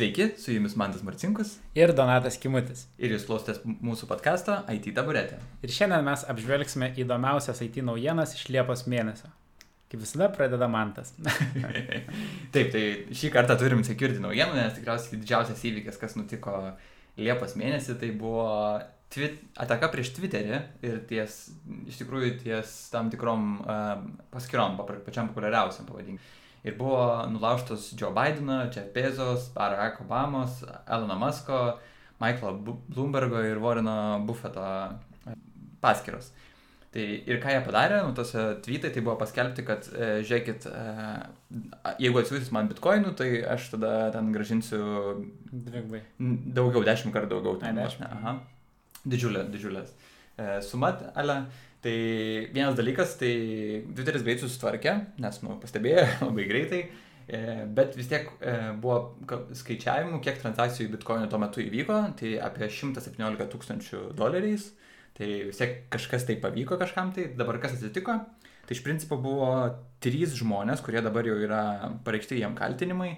Sveiki, 0.00 0.30
su 0.38 0.52
jumis 0.52 0.76
Mantas 0.76 1.02
Marcinkus 1.02 1.58
ir 1.76 1.90
Donatas 1.92 2.38
Kimutis. 2.40 2.86
ir 2.96 3.12
jūs 3.12 3.26
klausotės 3.28 3.58
mūsų 3.68 4.06
podcast'o 4.08 4.54
IT 4.72 4.86
taburetė. 4.96 5.36
Ir 5.60 5.74
šiandien 5.76 6.06
mes 6.06 6.22
apžvelgsime 6.32 6.88
įdomiausias 7.02 7.60
IT 7.66 7.82
naujienas 7.84 8.32
iš 8.38 8.46
Liepos 8.48 8.86
mėnesio. 8.88 9.28
Kaip 9.92 10.00
visada 10.00 10.30
pradeda 10.32 10.70
Mantas. 10.72 11.12
Taip, 12.54 12.72
tai 12.72 12.86
šį 13.12 13.32
kartą 13.34 13.58
turim 13.60 13.84
security 13.84 14.24
naujienų, 14.24 14.56
nes 14.56 14.78
tikriausiai 14.78 15.20
didžiausias 15.20 15.68
įvykis, 15.68 16.00
kas 16.00 16.16
nutiko 16.16 16.56
Liepos 17.20 17.52
mėnesį, 17.60 18.00
tai 18.00 18.14
buvo 18.16 18.48
twit, 19.12 19.36
ataka 19.60 19.92
prieš 19.92 20.14
Twitterį 20.16 20.62
ir 20.80 21.00
ties, 21.12 21.42
iš 21.92 22.00
tikrųjų 22.00 22.38
ties 22.46 22.76
tam 22.88 23.12
tikrom 23.12 23.50
uh, 23.66 23.98
paskyrom, 24.32 24.80
pačiam 25.04 25.28
populiariausiam 25.28 25.84
pavadinkime. 25.92 26.39
Ir 26.64 26.74
buvo 26.76 27.00
nulaužtos 27.32 27.92
Joe 27.96 28.12
Bideno, 28.12 28.66
Jeff 28.72 28.90
Bezos, 28.94 29.48
Barack 29.54 30.00
Obamos, 30.04 30.60
Elono 30.86 31.16
Musko, 31.16 31.78
Michaelo 32.20 32.52
Bloombergo 32.88 33.40
ir 33.48 33.56
Warreno 33.62 34.20
Buffeto 34.28 34.60
e, 35.26 35.32
paskyros. 35.80 36.32
Tai 36.90 37.00
ir 37.06 37.38
ką 37.40 37.52
jie 37.54 37.60
padarė, 37.64 38.00
nu, 38.04 38.12
tose 38.18 38.42
tweetai 38.66 38.90
tai 38.92 39.00
buvo 39.06 39.14
paskelbti, 39.20 39.62
kad, 39.64 39.86
e, 39.94 40.08
žiūrėkit, 40.26 40.66
e, 40.66 41.94
jeigu 42.02 42.20
atsiūsys 42.20 42.50
man 42.52 42.68
bitkoinų, 42.68 43.14
tai 43.16 43.28
aš 43.54 43.70
tada 43.76 44.10
ten 44.12 44.32
gražinsiu 44.34 44.82
Dvigubai. 45.52 46.02
n- 46.20 46.52
daugiau, 46.56 46.82
dešimt 46.84 47.14
kartų 47.14 47.30
daugiau. 47.38 47.60
Ten, 47.62 47.78
dešimt. 47.78 48.00
ne, 48.04 48.10
Aha. 48.18 48.34
Didžiulė, 49.06 49.46
didžiulės. 49.54 49.94
E, 50.36 50.60
sumat, 50.66 51.06
ale. 51.16 51.44
Tai 51.80 51.92
vienas 52.52 52.74
dalykas, 52.76 53.14
tai 53.16 53.30
Twitteris 53.96 54.24
greit 54.26 54.42
susitvarkė, 54.42 54.92
nes, 55.22 55.38
nu, 55.40 55.54
pastebėjo 55.62 56.02
labai 56.28 56.44
greitai, 56.50 56.80
e, 57.24 57.40
bet 57.76 57.96
vis 57.96 58.10
tiek 58.10 58.28
e, 58.44 58.56
buvo 58.82 58.98
ka- 59.30 59.46
skaičiavimų, 59.56 60.20
kiek 60.24 60.42
transakcijų 60.42 60.90
bitkoinų 60.98 61.30
tuo 61.32 61.40
metu 61.40 61.64
įvyko, 61.64 62.02
tai 62.20 62.34
apie 62.44 62.68
117 62.68 63.48
tūkstančių 63.54 64.02
doleriais, 64.18 64.68
tai 65.16 65.30
vis 65.48 65.62
tiek 65.62 65.80
kažkas 65.94 66.28
tai 66.28 66.36
pavyko 66.42 66.76
kažkam 66.80 67.14
tai, 67.16 67.30
dabar 67.40 67.56
kas 67.64 67.78
atsitiko, 67.78 68.18
tai 68.68 68.76
iš 68.76 68.84
principo 68.84 69.16
buvo 69.20 69.48
trys 70.04 70.36
žmonės, 70.36 70.84
kurie 70.84 71.00
dabar 71.04 71.24
jau 71.24 71.40
yra 71.40 71.64
pareikšti 72.04 72.42
jiem 72.42 72.60
kaltinimai 72.60 73.14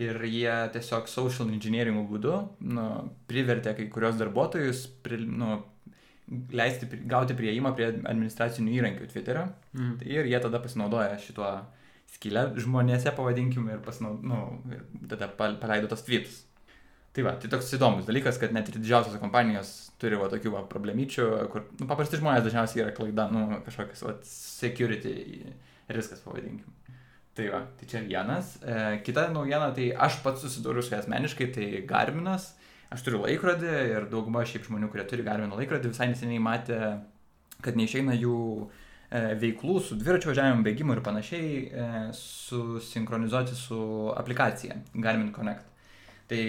ir 0.00 0.20
jie 0.24 0.52
tiesiog 0.72 1.08
social 1.08 1.48
engineering 1.52 2.04
būdu 2.08 2.36
nu, 2.76 2.86
privertė 3.28 3.74
kai 3.76 3.88
kurios 3.92 4.16
darbuotojus 4.20 4.86
pri, 5.04 5.18
nu, 5.24 5.62
leisti 6.30 6.88
gauti 7.10 7.36
prieimą 7.36 7.74
prie 7.76 7.88
administracinių 7.98 8.76
įrankių 8.78 9.08
Twitterio. 9.10 9.48
Mhm. 9.74 9.98
Ir 10.06 10.30
jie 10.30 10.40
tada 10.42 10.60
pasinaudoja 10.62 11.18
šituo 11.20 11.50
skylę 12.12 12.46
žmonėse, 12.60 13.12
pavadinkim, 13.16 13.68
ir, 13.72 13.80
pasinau, 13.84 14.14
nu, 14.20 14.40
ir 14.72 14.84
tada 15.10 15.30
pal- 15.38 15.58
paleido 15.60 15.88
tos 15.90 16.04
tweetus. 16.06 16.42
Tai 17.12 17.26
va, 17.26 17.34
tai 17.36 17.50
toks 17.52 17.68
įdomus 17.76 18.06
dalykas, 18.08 18.38
kad 18.40 18.54
net 18.56 18.70
ir 18.70 18.78
didžiausios 18.78 19.18
kompanijos 19.20 19.72
turi 20.00 20.16
va 20.16 20.30
tokių 20.32 20.52
va 20.54 20.62
problemyčių, 20.68 21.26
kur 21.52 21.66
nu, 21.80 21.88
paprasti 21.90 22.20
žmonės 22.20 22.46
dažniausiai 22.46 22.86
yra 22.86 22.94
klaida, 22.96 23.26
nu, 23.32 23.58
kažkokias 23.66 24.04
va 24.06 24.14
security 24.24 25.12
riskas, 25.92 26.22
pavadinkim. 26.24 26.72
Tai 27.36 27.48
va, 27.52 27.60
tai 27.80 27.88
čia 27.88 28.00
vienas. 28.04 28.56
E, 28.60 28.78
kita 29.04 29.26
naujiena, 29.32 29.70
tai 29.76 29.90
aš 29.92 30.18
pats 30.24 30.44
susidūriau 30.44 30.84
su 30.84 30.96
asmeniškai, 30.96 31.48
tai 31.52 31.68
Garminas. 31.88 32.52
Aš 32.92 33.06
turiu 33.06 33.22
laikrodį 33.22 33.72
ir 33.94 34.06
dauguma 34.12 34.44
šiaip 34.44 34.66
žmonių, 34.68 34.90
kurie 34.92 35.04
turi 35.08 35.24
Garmino 35.24 35.56
laikrodį, 35.56 35.92
visai 35.94 36.10
neseniai 36.10 36.42
matė, 36.44 36.80
kad 37.64 37.78
neišeina 37.78 38.16
jų 38.18 38.38
e, 38.60 39.22
veiklų 39.40 39.78
su 39.80 39.96
dviračio 39.96 40.32
važiavimu, 40.32 40.66
bėgimu 40.66 40.96
ir 40.96 41.00
panašiai 41.06 41.52
e, 41.62 41.86
susinchronizuoti 42.18 43.56
su 43.56 43.80
aplikacija 44.12 44.76
Garmin 44.92 45.32
Connect. 45.32 45.70
Tai 46.28 46.42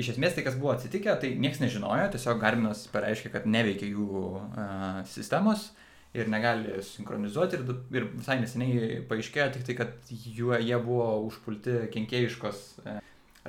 iš 0.00 0.14
esmės 0.14 0.36
tai, 0.36 0.46
kas 0.46 0.56
buvo 0.60 0.72
atsitikę, 0.72 1.12
tai 1.20 1.34
niekas 1.40 1.60
nežinojo, 1.62 2.08
tiesiog 2.14 2.40
Garminas 2.40 2.86
pareiškė, 2.94 3.32
kad 3.34 3.48
neveikia 3.50 3.90
jų 3.90 4.08
uh, 4.38 5.00
sistemos 5.08 5.70
ir 6.16 6.30
negali 6.30 6.80
sinchronizuoti 6.84 7.58
ir, 7.58 7.74
ir 7.94 8.06
visai 8.16 8.40
neseniai 8.40 9.02
paaiškėjo 9.10 9.48
tik 9.54 9.66
tai, 9.68 9.76
kad 9.78 10.10
jų, 10.10 10.54
jie 10.58 10.78
buvo 10.82 11.10
užpulti 11.28 11.82
kenkėjiškos 11.94 12.62
uh, 12.84 13.00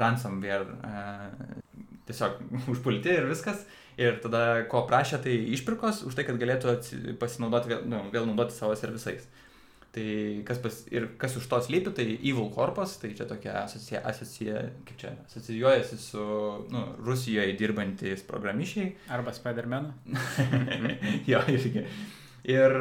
ransomware, 0.01 0.77
uh, 0.81 1.71
tiesiog 2.09 2.41
užpulti 2.73 3.13
ir 3.19 3.29
viskas. 3.29 3.65
Ir 3.99 4.17
tada, 4.23 4.63
ko 4.71 4.85
prašė, 4.87 5.19
tai 5.21 5.35
išpirkos 5.53 6.05
už 6.07 6.15
tai, 6.17 6.23
kad 6.25 6.39
galėtų 6.41 6.77
pasinaudoti 7.21 7.73
vėl, 7.73 7.81
nu, 7.91 8.05
vėl 8.13 8.27
naudoti 8.29 8.55
savo 8.55 8.77
servisais. 8.79 9.27
Tai 9.91 10.03
kas, 10.47 10.59
pas, 10.63 10.75
ir 10.87 11.09
kas 11.19 11.33
už 11.35 11.49
to 11.51 11.57
slypi, 11.65 11.91
tai 11.91 12.05
Evil 12.15 12.47
Corpus, 12.55 12.93
tai 13.01 13.11
čia 13.17 13.25
tokia 13.27 13.57
asocija, 13.65 13.99
asocija, 14.07 14.61
kaip 14.87 15.01
čia, 15.01 15.11
asocijuojasi 15.27 15.97
su 15.99 16.27
nu, 16.71 16.85
Rusijoje 17.03 17.57
dirbantis 17.59 18.23
programišiai. 18.29 18.93
Arba 19.11 19.35
Spider-Man. 19.35 19.91
jo, 21.31 21.43
irgi. 21.51 21.83
Ir 22.47 22.77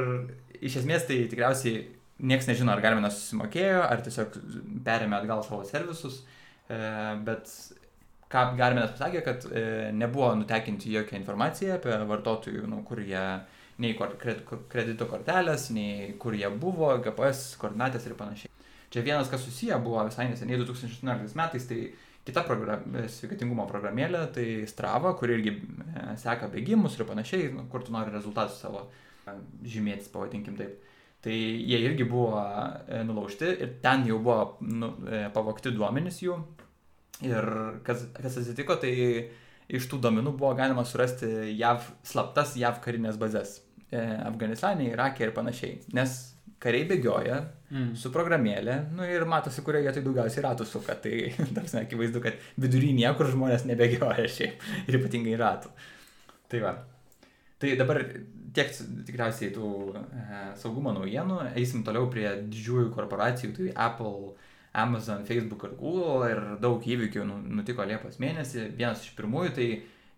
iš 0.63 0.79
esmės 0.85 1.09
tai 1.11 1.25
tikriausiai 1.33 1.83
niekas 2.23 2.47
nežino, 2.47 2.71
ar 2.71 2.83
Garminas 2.85 3.19
susimokėjo, 3.19 3.83
ar 3.83 4.03
tiesiog 4.05 4.39
perėmė 4.87 5.19
atgal 5.19 5.43
savo 5.47 5.65
servisus, 5.69 6.23
e, 6.69 6.79
bet 7.27 7.51
ką 8.31 8.45
Garminas 8.59 8.93
pasakė, 8.95 9.23
kad 9.27 9.47
e, 9.51 9.65
nebuvo 9.97 10.33
nutekinti 10.39 10.93
jokią 10.95 11.19
informaciją 11.19 11.79
apie 11.79 11.97
vartotojų, 12.11 12.67
nu, 12.71 12.83
kur 12.87 13.03
jie, 13.03 13.25
nei 13.83 13.97
kredito 13.97 15.09
kortelės, 15.11 15.71
nei 15.75 16.13
kur 16.21 16.37
jie 16.39 16.51
buvo, 16.63 16.93
GPS 17.03 17.57
koordinatės 17.61 18.07
ir 18.07 18.15
panašiai. 18.19 18.53
Čia 18.91 19.03
vienas, 19.07 19.31
kas 19.31 19.43
susiję 19.47 19.79
buvo 19.83 20.03
visai 20.07 20.29
neseniai 20.31 20.59
2018 20.63 21.37
metais, 21.39 21.67
tai 21.67 21.83
kita 22.27 22.43
program, 22.47 22.85
sveikatingumo 23.09 23.67
programėlė, 23.71 24.25
tai 24.35 24.47
Strava, 24.71 25.15
kur 25.19 25.33
irgi 25.33 25.55
e, 25.57 26.07
seka 26.21 26.51
bėgimus 26.53 26.99
ir 26.99 27.07
panašiai, 27.09 27.51
nu, 27.55 27.67
kur 27.73 27.85
tu 27.87 27.95
nori 27.95 28.13
rezultatus 28.15 28.61
savo 28.63 28.87
e, 28.87 29.35
žymėtis, 29.75 30.11
pavadinkim 30.13 30.59
taip. 30.59 30.79
Tai 31.21 31.35
jie 31.35 31.79
irgi 31.85 32.07
buvo 32.09 32.39
e, 32.41 33.03
nulaužti 33.05 33.51
ir 33.53 33.77
ten 33.83 34.07
jau 34.09 34.19
buvo 34.23 34.59
nu, 34.65 34.95
pavokti 35.35 35.73
duomenys 35.75 36.23
jų. 36.25 36.39
Ir 37.27 37.47
kas, 37.87 38.07
kas 38.17 38.39
atsitiko, 38.41 38.77
tai 38.81 38.93
iš 39.71 39.87
tų 39.91 40.01
duomenų 40.03 40.33
buvo 40.39 40.55
galima 40.59 40.85
surasti 40.89 41.29
JAV, 41.59 41.85
slaptas 42.07 42.57
JAV 42.59 42.81
karinės 42.85 43.19
bazės. 43.21 43.59
E, 43.91 44.01
Afganistane, 44.25 44.89
Irake 44.93 45.27
ir 45.27 45.35
panašiai. 45.37 45.81
Nes 45.97 46.21
kariai 46.61 46.89
bėgioja 46.89 47.41
Mm. 47.71 47.93
su 47.95 48.11
programėlė, 48.11 48.75
nu 48.99 49.05
ir 49.07 49.23
matosi, 49.31 49.63
kurioje 49.63 49.85
vietoje 49.87 50.03
daugiausiai 50.03 50.43
ratų 50.43 50.65
suka. 50.67 50.97
Tai, 50.99 51.13
tarsi, 51.57 51.77
akivaizdu, 51.79 52.19
kad 52.25 52.41
vidury 52.59 52.89
niekur 52.97 53.29
žmonės 53.31 53.63
nebėgioja 53.69 54.25
šiaip. 54.27 54.65
Ir 54.91 54.99
ypatingai 54.99 55.37
ratų. 55.39 55.71
Tai 56.51 56.63
va. 56.65 56.73
Tai 57.63 57.71
dabar 57.79 58.01
tiek 58.57 58.73
tikriausiai 59.07 59.53
tų 59.55 59.71
e, 59.95 60.03
saugumo 60.59 60.91
naujienų. 60.97 61.39
Eisim 61.55 61.85
toliau 61.87 62.09
prie 62.11 62.27
didžiųjų 62.51 62.89
korporacijų, 62.97 63.53
tai 63.61 63.71
Apple, 63.87 64.33
Amazon, 64.73 65.25
Facebook 65.27 65.65
ir 65.67 65.77
Google. 65.79 66.29
Ir 66.31 66.43
daug 66.63 66.85
įvykių 66.87 67.25
nu, 67.27 67.39
nutiko 67.61 67.87
Liepos 67.87 68.21
mėnesį. 68.23 68.71
Vienas 68.79 69.03
iš 69.07 69.15
pirmųjų, 69.19 69.55
tai 69.57 69.69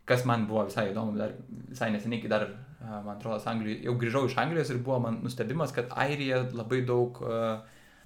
kas 0.09 0.27
man 0.29 0.47
buvo 0.49 0.67
visai 0.69 0.89
įdomu, 0.91 1.15
dar 1.19 1.35
visai 1.71 1.93
neseniai, 1.95 2.29
dar, 2.31 2.49
man 2.83 3.15
atrodo, 3.15 3.39
Anglijos, 3.51 3.85
jau 3.87 3.95
grįžau 4.01 4.25
iš 4.29 4.37
Anglijos 4.43 4.73
ir 4.73 4.83
buvo 4.83 4.99
man 5.07 5.21
nustebimas, 5.23 5.75
kad 5.75 5.93
Airija 6.05 6.43
labai 6.53 6.83
daug 6.87 7.21
e, 7.23 7.39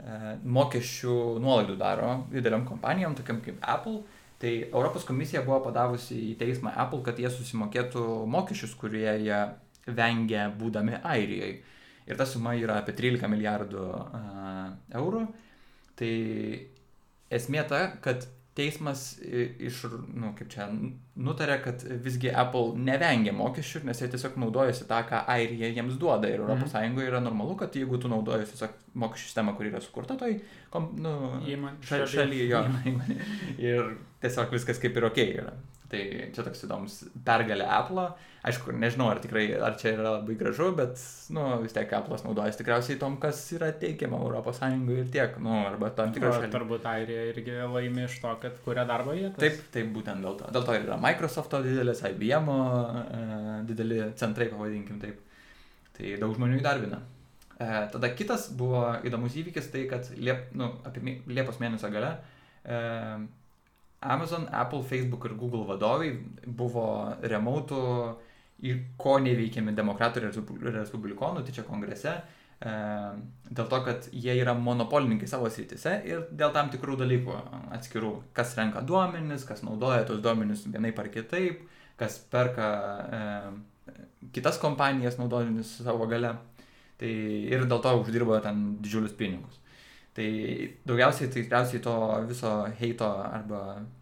e, 0.03 0.35
mokesčių 0.59 1.17
nuolaidų 1.43 1.79
daro 1.81 2.13
dideliam 2.33 2.67
kompanijom, 2.69 3.17
tokiam 3.19 3.41
kaip 3.45 3.63
Apple. 3.63 4.03
Tai 4.37 4.53
Europos 4.67 5.07
komisija 5.09 5.41
buvo 5.47 5.63
padavusi 5.65 6.19
į 6.31 6.35
teismą 6.37 6.75
Apple, 6.77 7.01
kad 7.07 7.17
jie 7.17 7.31
susimokėtų 7.33 8.05
mokesčius, 8.29 8.75
kurie 8.77 9.09
jie 9.25 9.39
vengia 9.87 10.51
būdami 10.53 11.01
Airijai. 11.01 11.55
Ir 12.07 12.19
ta 12.21 12.27
suma 12.29 12.53
yra 12.55 12.77
apie 12.83 12.93
13 12.95 13.31
milijardų 13.33 13.85
uh, 13.87 14.67
eurų. 15.01 15.23
Tai 15.97 16.15
esmė 17.37 17.63
ta, 17.69 17.87
kad 18.05 18.27
teismas 18.57 19.19
iš, 19.21 19.83
nu, 20.17 20.31
kaip 20.37 20.49
čia, 20.49 20.65
nutarė, 21.21 21.59
kad 21.65 21.83
visgi 22.05 22.31
Apple 22.33 22.73
nevengia 22.81 23.35
mokesčių, 23.37 23.83
nes 23.85 24.01
jie 24.01 24.09
tiesiog 24.15 24.39
naudojasi 24.41 24.87
tą, 24.89 25.03
ką 25.11 25.21
Airija 25.35 25.69
jiems 25.77 25.99
duoda. 26.01 26.31
Ir 26.33 26.41
Mhm. 26.41 26.65
ES 26.65 26.73
Sąjungoje 26.73 27.11
yra 27.11 27.21
normalu, 27.21 27.57
kad 27.61 27.77
jeigu 27.77 27.99
tu 28.01 28.09
naudoji 28.09 28.49
tiesiog 28.49 28.71
mokesčių 28.97 29.29
sistemą, 29.29 29.57
kuri 29.59 29.69
yra 29.75 29.81
sukurta 29.85 30.17
toj, 30.17 30.39
kom, 30.73 30.89
nu, 30.97 31.13
šalyje 32.17 32.49
jo. 32.49 32.63
įmonė. 32.93 33.19
Ir 33.69 33.97
tiesiog 34.25 34.53
viskas 34.57 34.81
kaip 34.81 34.97
ir 34.97 35.05
ok 35.11 35.21
yra. 35.27 35.53
Tai 35.91 36.01
čia 36.35 36.43
toks 36.43 36.65
įdomus 36.67 36.95
pergalė 37.27 37.67
Apple. 37.71 38.09
Aišku, 38.47 38.73
nežinau, 38.79 39.09
ar 39.11 39.19
tikrai, 39.23 39.45
ar 39.55 39.75
čia 39.79 39.93
yra 39.97 40.17
labai 40.17 40.37
gražu, 40.39 40.69
bet, 40.79 41.01
nu, 41.35 41.45
vis 41.63 41.75
tiek 41.75 41.91
Apple'as 41.99 42.23
naudojasi 42.27 42.61
tikriausiai 42.61 42.99
tom, 43.01 43.17
kas 43.23 43.41
yra 43.55 43.73
teikiama 43.75 44.21
ES 44.39 44.61
ir 44.95 45.09
tiek, 45.15 45.39
nu, 45.43 45.55
arba 45.67 45.91
tam 45.95 46.13
tikra 46.15 46.31
O 46.31 46.37
šalia. 46.37 46.51
turbūt 46.53 46.87
Airija 46.91 47.25
irgi 47.33 47.57
laimi 47.73 48.05
iš 48.07 48.19
to, 48.23 48.35
kad 48.43 48.59
kuria 48.67 48.87
darbo 48.87 49.15
vietas. 49.15 49.39
Taip, 49.43 49.65
taip, 49.75 49.91
būtent 49.95 50.23
dėl 50.23 50.39
to. 50.39 50.51
Dėl 50.55 50.67
to 50.69 50.77
ir 50.79 50.87
yra 50.87 50.99
Microsoft'o 51.03 51.63
didelis, 51.67 52.03
IBM 52.11 52.53
e, 52.53 53.23
dideli 53.71 54.03
centrai, 54.19 54.51
pavadinkim 54.53 55.03
taip. 55.03 55.19
Tai 55.97 56.15
daug 56.23 56.37
žmonių 56.39 56.61
įdarbina. 56.61 57.03
E, 57.57 57.67
tada 57.95 58.13
kitas 58.15 58.51
buvo 58.55 58.85
įdomus 59.07 59.39
įvykis, 59.43 59.73
tai 59.75 59.87
kad 59.91 60.11
Liep, 60.19 60.53
nu, 60.59 60.71
apie 60.87 61.19
Liepos 61.31 61.59
mėnesio 61.63 61.91
gale 61.95 62.15
e, 62.63 62.81
Amazon, 64.13 64.47
Apple, 64.53 64.83
Facebook 64.87 65.27
ir 65.29 65.37
Google 65.39 65.67
vadovai 65.69 66.13
buvo 66.47 66.87
remautų 67.23 67.83
į 68.65 68.73
ko 69.01 69.19
neveikiami 69.21 69.75
demokratų 69.77 70.23
ir 70.23 70.29
respu- 70.31 70.59
respublikonų, 70.65 71.45
tai 71.45 71.53
čia 71.53 71.65
kongrese, 71.67 72.15
e, 72.61 72.75
dėl 73.51 73.69
to, 73.69 73.81
kad 73.85 74.09
jie 74.13 74.37
yra 74.41 74.55
monopolininkai 74.57 75.29
savo 75.29 75.51
srityse 75.53 75.99
ir 76.09 76.25
dėl 76.33 76.55
tam 76.57 76.71
tikrų 76.73 76.97
dalykų 77.03 77.37
atskirų, 77.77 78.13
kas 78.37 78.57
renka 78.57 78.81
duomenis, 78.81 79.45
kas 79.45 79.63
naudoja 79.67 80.07
tos 80.09 80.23
duomenis 80.25 80.65
vienaip 80.67 80.99
ar 80.99 81.13
kitaip, 81.13 81.67
kas 82.01 82.19
perka 82.33 82.71
e, 83.19 83.23
kitas 84.33 84.59
kompanijas 84.63 85.19
naudodamis 85.21 85.79
savo 85.85 86.09
gale. 86.11 86.37
Tai 86.97 87.13
ir 87.53 87.67
dėl 87.69 87.81
to 87.85 87.93
uždirba 88.01 88.41
ten 88.41 88.79
didžiulius 88.81 89.13
pinigus. 89.19 89.61
Tai 90.17 90.27
daugiausiai 90.89 91.29
tai 91.29 91.43
tikriausiai 91.43 91.81
to 91.85 91.93
viso 92.25 92.51
heito 92.79 93.05
arba, 93.05 93.59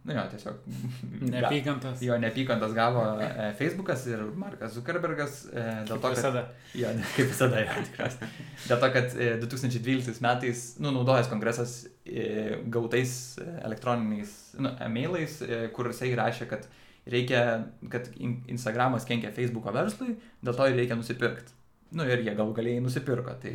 nu 0.06 0.14
jo, 0.14 0.22
tiesiog. 0.31 0.61
Neapykantas. 1.32 2.02
Jo 2.06 2.19
neapykantas 2.22 2.75
gavo 2.76 3.02
e, 3.19 3.49
Facebookas 3.58 4.05
ir 4.12 4.22
Markas 4.38 4.76
Zuckerbergas 4.76 5.40
e, 5.50 5.64
dėl 5.88 5.99
to, 5.99 6.12
kad... 6.12 6.20
Visada. 6.20 6.44
Jo, 6.78 6.93
ne, 6.94 7.02
kaip 7.16 7.32
visada, 7.32 7.64
jo, 7.64 7.82
tikriausiai. 7.88 8.31
Dėl 8.69 8.81
to, 8.84 8.93
kad 8.94 9.16
e, 9.19 9.32
2012 9.43 10.22
metais, 10.22 10.62
nu, 10.78 10.94
naudojęs 10.94 11.32
kongresas 11.32 11.75
e, 12.06 12.60
gautais 12.78 13.17
e, 13.43 13.49
elektroniniais, 13.67 14.37
nu, 14.62 14.70
e-mailais, 14.87 15.40
e, 15.43 15.64
kur 15.75 15.90
jisai 15.90 16.12
rašė, 16.22 16.46
kad 16.55 16.70
reikia, 17.10 17.43
kad 17.90 18.06
in- 18.22 18.38
Instagramas 18.55 19.02
kenkia 19.10 19.34
Facebooko 19.34 19.75
verslui, 19.75 20.14
dėl 20.46 20.55
to 20.62 20.70
jį 20.70 20.78
reikia 20.78 21.00
nusipirkti. 21.02 21.58
Nu, 21.99 22.06
ir 22.06 22.22
jie 22.22 22.38
gal 22.38 22.55
galiai 22.55 22.78
nusipirko. 22.87 23.34
Tai, 23.43 23.55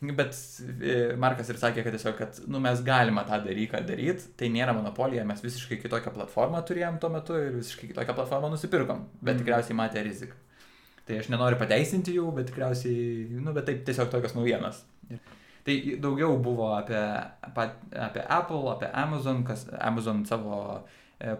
bet 0.00 0.36
e, 0.80 1.14
Markas 1.20 1.50
ir 1.52 1.58
sakė, 1.60 1.82
kad 1.84 1.92
tiesiog, 1.96 2.14
kad, 2.18 2.38
nu, 2.48 2.60
mes 2.64 2.80
galime 2.86 3.24
tą 3.28 3.40
dalyką 3.44 3.82
daryti, 3.88 4.30
tai 4.40 4.48
nėra 4.52 4.72
monopolija, 4.76 5.24
mes 5.28 5.42
visiškai 5.44 5.80
kitokią 5.82 6.12
platformą 6.14 6.62
turėjom 6.68 6.96
tuo 7.02 7.10
metu 7.12 7.36
ir 7.36 7.58
visiškai 7.58 7.90
kitokią 7.92 8.14
platformą 8.16 8.50
nusipirkom, 8.54 9.02
bet 9.20 9.34
Mhm. 9.36 9.42
tikriausiai 9.44 9.76
matė 9.76 10.04
riziką. 10.06 10.38
Tai 11.06 11.18
aš 11.18 11.28
nenoriu 11.32 11.58
pateisinti 11.58 12.14
jų, 12.14 12.30
bet 12.36 12.46
tikriausiai, 12.52 13.28
nu, 13.42 13.52
bet 13.52 13.66
taip 13.66 13.84
tiesiog 13.84 14.10
tokios 14.12 14.34
naujienos. 14.38 14.84
Tai 15.64 15.74
daugiau 16.00 16.38
buvo 16.40 16.70
apie, 16.76 17.00
apie 17.52 18.22
Apple, 18.28 18.62
apie 18.72 18.88
Amazon, 18.94 19.42
kas 19.44 19.66
Amazon 19.78 20.24
savo 20.24 20.60
e, 20.78 20.82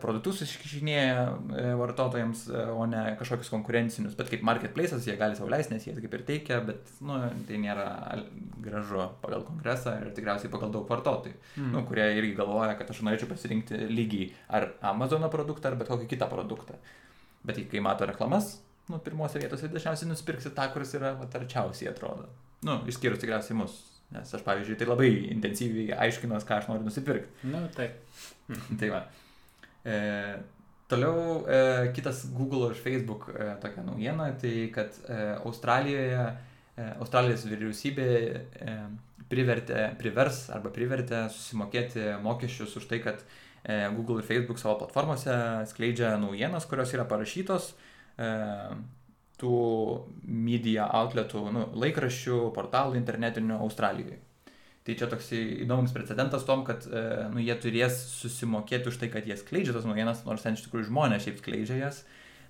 produktus 0.02 0.42
iškišinėja 0.44 1.20
e, 1.56 1.62
vartotojams, 1.80 2.42
e, 2.52 2.64
o 2.76 2.84
ne 2.88 3.02
kažkokius 3.20 3.48
konkurencinius. 3.52 4.16
Bet 4.18 4.28
kaip 4.32 4.42
marketplace'as 4.44 5.06
jie 5.08 5.14
gali 5.20 5.38
sauliaisti, 5.38 5.72
nes 5.72 5.86
jie 5.86 5.94
kaip 5.96 6.16
ir 6.18 6.24
teikia, 6.28 6.58
bet 6.66 6.90
nu, 7.00 7.16
tai 7.48 7.60
nėra 7.62 7.86
gražu 8.60 9.06
pagal 9.22 9.44
kongresą 9.48 9.94
ir 10.02 10.10
tikriausiai 10.16 10.52
pagal 10.52 10.72
daug 10.74 10.88
vartotojų, 10.90 11.36
Mm. 11.56 11.70
nu, 11.72 11.84
kurie 11.88 12.04
irgi 12.18 12.34
galvoja, 12.38 12.74
kad 12.78 12.90
aš 12.92 13.00
norėčiau 13.06 13.28
pasirinkti 13.30 13.78
lygiai 13.90 14.30
ar 14.48 14.68
Amazono 14.92 15.28
produktą, 15.32 15.72
ar 15.72 15.78
bet 15.80 15.88
kokį 15.88 16.06
kitą 16.12 16.28
produktą. 16.30 16.76
Bet 17.44 17.56
kai 17.70 17.80
mato 17.80 18.04
reklamas, 18.06 18.58
nu, 18.88 18.98
pirmose 18.98 19.40
vietose 19.40 19.68
dažniausiai 19.72 20.10
nusipirksi 20.10 20.52
tą, 20.56 20.68
kuris 20.74 20.92
yra 20.98 21.14
arčiausiai 21.24 21.88
atrodo. 21.90 22.28
Nu, 22.62 22.82
išskyrus 22.86 23.22
tikriausiai 23.22 23.56
mus. 23.56 23.78
Nes 24.10 24.32
aš, 24.34 24.42
pavyzdžiui, 24.42 24.74
tai 24.76 24.86
labai 24.90 25.08
intensyviai 25.30 25.94
aiškinuos, 26.06 26.42
ką 26.44 26.56
aš 26.58 26.68
noriu 26.68 26.82
nusipirkti. 26.88 27.46
Nu, 27.46 27.60
taip. 27.76 27.92
tai 28.80 28.88
va. 28.90 29.04
E, 29.84 29.98
toliau 30.90 31.44
e, 31.46 31.92
kitas 31.96 32.24
Google 32.34 32.70
ir 32.70 32.78
Facebook 32.78 33.28
e, 33.32 33.54
tokia 33.62 33.84
naujiena, 33.86 34.30
tai 34.40 34.70
kad 34.74 34.96
e, 35.08 35.20
Australijoje, 35.44 36.24
e, 36.76 36.88
Australijos 36.98 37.46
vyriausybė 37.48 38.08
e, 38.10 38.76
privertė, 39.30 39.84
privers 40.00 40.48
arba 40.50 40.72
privertė 40.74 41.28
susimokėti 41.30 42.16
mokesčius 42.24 42.76
už 42.80 42.88
tai, 42.90 43.00
kad 43.04 43.22
e, 43.62 43.86
Google 43.96 44.20
ir 44.20 44.28
Facebook 44.28 44.58
savo 44.58 44.80
platformose 44.82 45.36
skleidžia 45.70 46.16
naujienas, 46.20 46.66
kurios 46.70 46.94
yra 46.96 47.06
parašytos 47.08 47.70
e, 48.18 48.32
tų 49.40 49.54
media 50.26 50.90
outletų, 51.00 51.44
nu, 51.54 51.68
laikraščių, 51.80 52.42
portalų 52.56 52.98
internetinių 53.00 53.62
Australijoje. 53.62 54.18
Tai 54.86 54.96
čia 54.96 55.10
toks 55.12 55.28
įdomus 55.36 55.92
precedentas 55.92 56.46
tom, 56.48 56.62
kad 56.64 56.86
e, 56.88 57.02
nu, 57.34 57.42
jie 57.44 57.52
turės 57.60 57.98
susimokėti 58.14 58.88
už 58.88 58.96
tai, 59.02 59.10
kad 59.12 59.26
jie 59.28 59.36
skleidžia 59.36 59.74
tas 59.76 59.84
naujienas, 59.84 60.24
nors 60.24 60.46
ten 60.46 60.56
iš 60.56 60.64
tikrųjų 60.64 60.88
žmonės 60.88 61.26
šiaip 61.26 61.42
skleidžia 61.42 61.82
jas. 61.82 62.00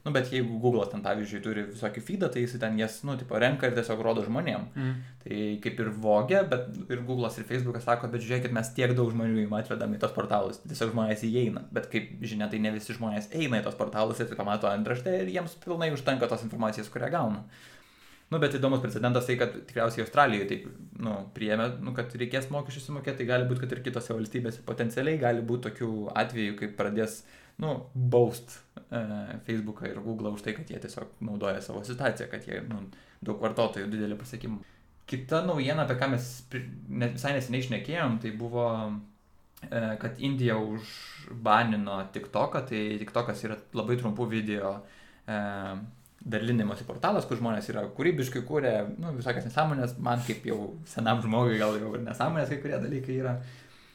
Nu, 0.04 0.12
bet 0.14 0.30
jeigu 0.32 0.56
Google 0.62 0.86
ten, 0.88 1.02
pavyzdžiui, 1.04 1.40
turi 1.44 1.62
visokį 1.74 2.02
feedą, 2.06 2.30
tai 2.32 2.46
jis 2.46 2.54
ten 2.62 2.78
jas, 2.80 2.94
nu, 3.04 3.18
tipo, 3.20 3.36
renka 3.36 3.68
ir 3.68 3.74
tiesiog 3.76 4.00
rodo 4.00 4.22
žmonėm. 4.24 4.62
Mm. 4.72 4.94
Tai 5.24 5.40
kaip 5.66 5.82
ir 5.82 5.90
vogia, 5.92 6.40
bet 6.48 6.70
ir 6.86 7.02
Google'as 7.04 7.36
ir 7.36 7.44
Facebook'as 7.50 7.84
sako, 7.84 8.08
bet 8.14 8.24
žiūrėkit, 8.24 8.54
mes 8.56 8.70
tiek 8.78 8.94
daug 8.96 9.10
žmonių 9.12 9.42
jums 9.42 9.58
atvedam 9.58 9.92
į 9.92 10.00
tos 10.00 10.14
portalus, 10.16 10.62
tiesiog 10.64 10.94
žmonės 10.94 11.26
įeina. 11.28 11.66
Bet 11.76 11.90
kaip 11.92 12.14
žinia, 12.24 12.48
tai 12.48 12.62
ne 12.64 12.72
visi 12.78 12.96
žmonės 12.96 13.28
eina 13.36 13.60
į 13.60 13.66
tos 13.66 13.76
portalus 13.76 14.22
ir 14.22 14.30
tik 14.30 14.40
pamato 14.40 14.70
antraštę 14.70 15.18
ir 15.18 15.34
jiems 15.34 15.58
pilnai 15.66 15.90
užtenka 15.92 16.30
tos 16.32 16.46
informacijos, 16.48 16.88
kurią 16.94 17.12
gauna. 17.12 17.44
Nu, 18.30 18.38
bet 18.38 18.54
įdomus 18.54 18.78
precedentas 18.78 19.26
tai, 19.26 19.34
kad 19.40 19.54
tikriausiai 19.66 20.04
Australijoje 20.04 20.46
taip, 20.52 20.66
nu, 21.02 21.16
priėmė, 21.34 21.64
nu, 21.82 21.90
kad 21.96 22.12
reikės 22.14 22.46
mokesčius 22.54 22.86
sumokėti, 22.86 23.18
tai 23.18 23.26
gali 23.26 23.48
būti, 23.48 23.64
kad 23.64 23.74
ir 23.74 23.82
kitose 23.82 24.14
valstybėse 24.14 24.62
potencialiai 24.68 25.18
gali 25.18 25.42
būti 25.46 25.66
tokių 25.66 25.90
atvejų, 26.22 26.54
kai 26.60 26.68
pradės, 26.78 27.16
nu, 27.62 27.74
baust 28.14 28.54
e, 28.86 29.02
Facebooką 29.48 29.90
ir 29.90 29.98
Google 30.06 30.30
už 30.36 30.46
tai, 30.46 30.54
kad 30.54 30.70
jie 30.70 30.78
tiesiog 30.78 31.18
naudoja 31.26 31.58
savo 31.64 31.82
situaciją, 31.86 32.30
kad 32.30 32.46
jie, 32.46 32.62
nu, 32.70 32.84
daug 33.18 33.42
vartotojų 33.42 33.90
didelį 33.90 34.22
pasiekimą. 34.22 34.62
Kita 35.10 35.42
naujiena, 35.42 35.82
apie 35.82 35.98
ką 35.98 36.12
mes 36.14 36.32
visai 36.54 37.34
neseniai 37.34 37.66
išnekėjom, 37.66 38.20
tai 38.22 38.36
buvo, 38.38 38.68
e, 39.66 39.86
kad 39.98 40.22
Indija 40.22 40.54
užbanino 40.62 42.04
TikToką, 42.14 42.62
tai 42.70 42.88
TikTokas 43.02 43.42
yra 43.48 43.58
labai 43.74 43.98
trumpų 43.98 44.30
video 44.38 44.76
e, 45.26 45.40
dalinimosi 46.20 46.84
portalas, 46.84 47.24
kur 47.28 47.38
žmonės 47.40 47.70
yra 47.72 47.86
kūrybiškai 47.96 48.42
kūrė, 48.48 48.74
nu, 49.00 49.14
visokias 49.16 49.46
nesąmonės, 49.48 49.96
man 50.04 50.20
kaip 50.26 50.44
jau 50.48 50.58
senam 50.88 51.22
žmogui 51.24 51.58
gal 51.60 51.78
jau 51.80 51.94
ir 51.96 52.04
nesąmonės 52.04 52.52
kai 52.52 52.60
kurie 52.60 52.76
dalykai 52.82 53.16
yra, 53.22 53.34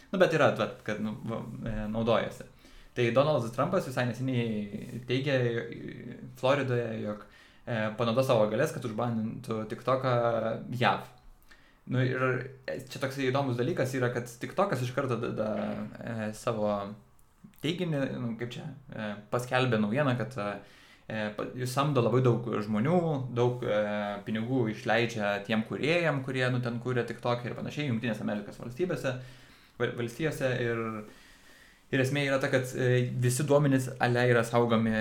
nu, 0.10 0.20
bet 0.22 0.34
yra, 0.34 0.50
vat, 0.58 0.80
kad 0.88 1.02
nu, 1.06 1.16
e, 1.62 1.76
naudojasi. 1.94 2.48
Tai 2.96 3.10
Donaldas 3.12 3.52
Trumpas 3.52 3.90
visai 3.90 4.08
neseniai 4.10 5.02
teigė 5.08 5.36
e, 5.36 6.18
Floridoje, 6.40 6.88
jog 7.04 7.26
e, 7.28 7.82
panaudos 8.00 8.30
savo 8.32 8.48
galės, 8.50 8.74
kad 8.74 8.88
užbanintų 8.88 9.66
TikToką 9.74 10.16
JAV. 10.80 11.12
Nu 11.94 12.02
ir 12.02 12.24
e, 12.66 12.80
čia 12.90 13.02
toks 13.04 13.20
įdomus 13.22 13.60
dalykas 13.60 13.94
yra, 14.00 14.10
kad 14.16 14.32
TikTokas 14.42 14.82
iš 14.82 14.96
karto 14.96 15.20
tada 15.22 15.52
e, 16.02 16.32
savo 16.34 16.72
teiginį, 17.62 18.02
nu, 18.18 18.32
kaip 18.40 18.56
čia, 18.56 18.66
e, 18.90 19.12
paskelbė 19.34 19.78
naujieną, 19.84 20.16
kad 20.18 20.40
e, 20.42 20.48
pa- 21.38 21.46
jūs 21.54 21.70
samdo 21.70 22.02
labai 22.02 22.24
daug 22.26 22.48
žmonių, 22.66 23.00
daug 23.38 23.62
e, 23.62 23.76
pinigų 24.26 24.64
išleidžia 24.72 25.36
tiem 25.46 25.62
kuriejam, 25.70 26.24
kurie 26.26 26.48
nu, 26.50 26.62
ten 26.66 26.80
kūrė 26.82 27.04
TikTok 27.06 27.46
ir 27.46 27.54
panašiai, 27.54 27.92
Junktinės 27.92 28.24
Amerikos 28.26 28.58
valstybėse, 28.58 29.12
val- 29.78 29.94
valstijose 30.00 30.50
ir, 30.64 30.82
ir 31.94 32.02
esmė 32.02 32.24
yra 32.26 32.40
ta, 32.42 32.50
kad 32.50 32.74
e, 32.74 33.04
visi 33.22 33.46
duomenys 33.46 33.92
ale 34.02 34.24
yra 34.32 34.42
saugomi 34.50 34.96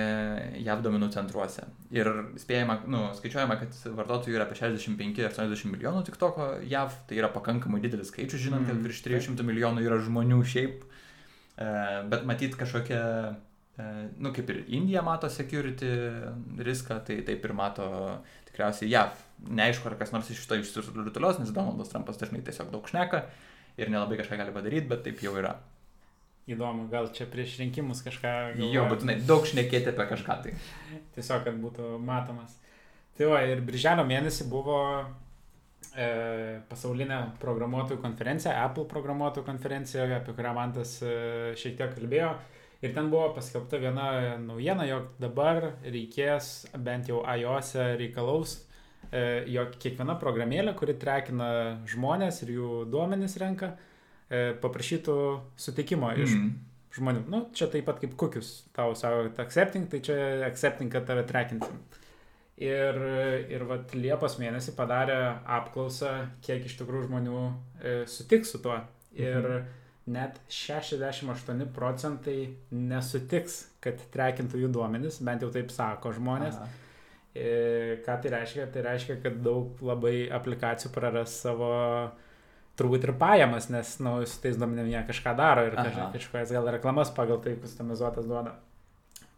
JAV 0.66 0.84
duomenų 0.84 1.08
centruose. 1.16 1.64
Ir 1.96 2.12
spėjama, 2.42 2.82
nu, 2.84 3.06
skaičiuojama, 3.16 3.56
kad 3.62 3.80
vartotojų 3.96 4.36
yra 4.36 4.44
apie 4.44 4.60
65-80 4.60 5.72
milijonų 5.72 6.04
TikToko 6.10 6.50
JAV, 6.68 7.00
tai 7.08 7.22
yra 7.22 7.32
pakankamai 7.32 7.80
didelis 7.80 8.12
skaičius, 8.12 8.44
žinant, 8.44 8.68
kad 8.68 8.76
Mm, 8.76 8.84
virš 8.90 9.00
300 9.08 9.48
milijonų 9.48 9.88
yra 9.88 10.02
žmonių 10.04 10.42
šiaip. 10.52 10.84
E, 11.56 11.72
bet 12.12 12.28
matyt 12.28 12.60
kažkokia 12.60 13.00
E, 13.00 13.53
nu, 13.76 14.30
kaip 14.34 14.50
ir 14.52 14.62
Indija 14.76 15.02
mato 15.02 15.28
security 15.30 15.90
riską, 16.62 17.00
tai 17.06 17.18
taip 17.26 17.44
ir 17.44 17.54
mato 17.56 17.88
tikriausiai 18.50 18.90
JAV. 18.92 19.22
Neaišku, 19.50 19.88
ar 19.90 19.98
kas 19.98 20.14
nors 20.14 20.30
iš 20.30 20.44
šito 20.44 20.60
išsirutulios, 20.60 21.40
nes 21.42 21.52
Donaldas 21.54 21.90
Trumpas 21.90 22.20
dažnai 22.20 22.44
tiesiog 22.46 22.70
daug 22.72 22.86
šneka 22.88 23.24
ir 23.80 23.90
nelabai 23.90 24.18
kažką 24.20 24.38
gali 24.38 24.54
padaryti, 24.54 24.90
bet 24.90 25.02
taip 25.06 25.22
jau 25.24 25.34
yra. 25.40 25.56
Įdomu, 26.44 26.86
gal 26.92 27.08
čia 27.16 27.24
prieš 27.30 27.56
rinkimus 27.62 28.02
kažką. 28.04 28.30
Jo, 28.60 28.68
galvoja. 28.68 28.88
būtinai 28.92 29.14
daug 29.24 29.46
šnekėti 29.48 29.90
apie 29.94 30.06
kažką 30.10 30.34
tai. 30.44 30.54
Tiesiog, 31.16 31.44
kad 31.46 31.56
būtų 31.60 31.94
matomas. 32.04 32.58
Tai 33.16 33.30
va, 33.30 33.40
ir 33.48 33.62
birželio 33.64 34.04
mėnesį 34.04 34.46
buvo 34.50 34.78
e, 35.96 36.60
pasaulinė 36.68 37.20
programuotojų 37.40 38.02
konferencija, 38.02 38.58
Apple 38.66 38.84
programuotojų 38.90 39.46
konferencija, 39.46 40.04
apie 40.18 40.34
kurią 40.36 40.52
Mantas 40.56 40.98
e, 41.00 41.14
šiek 41.56 41.78
tiek 41.80 41.94
kalbėjo. 41.96 42.34
Ir 42.84 42.92
ten 42.92 43.06
buvo 43.08 43.30
paskelbta 43.36 43.78
viena 43.80 44.36
naujiena, 44.42 44.84
jog 44.90 45.06
dabar 45.22 45.70
reikės, 45.86 46.66
bent 46.84 47.08
jau 47.08 47.22
iOS 47.24 47.70
e 47.80 47.86
reikalaus, 48.02 48.58
e, 49.08 49.22
jog 49.54 49.78
kiekviena 49.80 50.18
programėlė, 50.20 50.74
kuri 50.76 50.96
trekina 51.00 51.48
žmonės 51.88 52.42
ir 52.44 52.52
jų 52.58 52.70
duomenis 52.92 53.38
renka, 53.40 53.70
e, 54.28 54.52
paprašytų 54.60 55.16
sutikimo 55.56 56.10
iš 56.18 56.34
Mm. 56.36 56.50
žmonių. 56.98 57.22
Nu, 57.28 57.40
čia 57.54 57.66
taip 57.72 57.86
pat 57.86 58.00
kaip 58.00 58.16
kukius. 58.20 58.64
Tau 58.76 58.92
savo 58.94 59.30
accepting, 59.38 59.88
tai 59.90 60.00
čia 60.00 60.44
accepting, 60.46 60.90
kad 60.92 61.06
tave 61.06 61.24
trekinsim. 61.26 61.80
Ir, 62.56 62.94
ir 63.50 63.64
vat 63.66 63.90
Liepos 63.98 64.36
mėnesį 64.38 64.76
padarė 64.76 65.16
apklausą, 65.46 66.28
kiek 66.44 66.64
iš 66.68 66.76
tikrųjų 66.78 67.08
žmonių 67.08 67.40
e, 67.82 67.94
sutiks 68.06 68.52
su 68.54 68.58
tuo. 68.62 68.76
Ir 69.16 69.40
Mhm. 69.42 69.64
Net 70.06 70.40
68 70.52 71.68
procentai 71.74 72.38
nesutiks, 72.70 73.60
kad 73.84 74.00
trekintų 74.12 74.64
jų 74.64 74.72
duomenis, 74.74 75.20
bent 75.24 75.44
jau 75.44 75.52
taip 75.54 75.72
sako 75.72 76.12
žmonės. 76.16 76.58
Aha. 76.60 76.80
E, 77.34 77.46
ką 78.04 78.18
tai 78.22 78.34
reiškia? 78.36 78.68
Tai 78.70 78.84
reiškia, 78.84 79.16
kad 79.24 79.40
daug 79.42 79.80
labai 79.82 80.28
aplikacijų 80.32 80.92
praras 80.94 81.38
savo 81.42 81.70
turbūt 82.78 83.08
ir 83.08 83.14
pajamas, 83.18 83.70
nes, 83.72 83.96
nu, 84.02 84.16
su 84.26 84.38
tais 84.42 84.58
duomenim 84.58 84.90
jie 84.92 85.02
kažką 85.08 85.34
daro 85.38 85.64
ir 85.66 85.76
kažkokias 85.78 86.52
gal 86.54 86.70
reklamas 86.74 87.12
pagal 87.14 87.40
tai 87.42 87.56
kustomizuotas 87.62 88.28
duoda. 88.30 88.56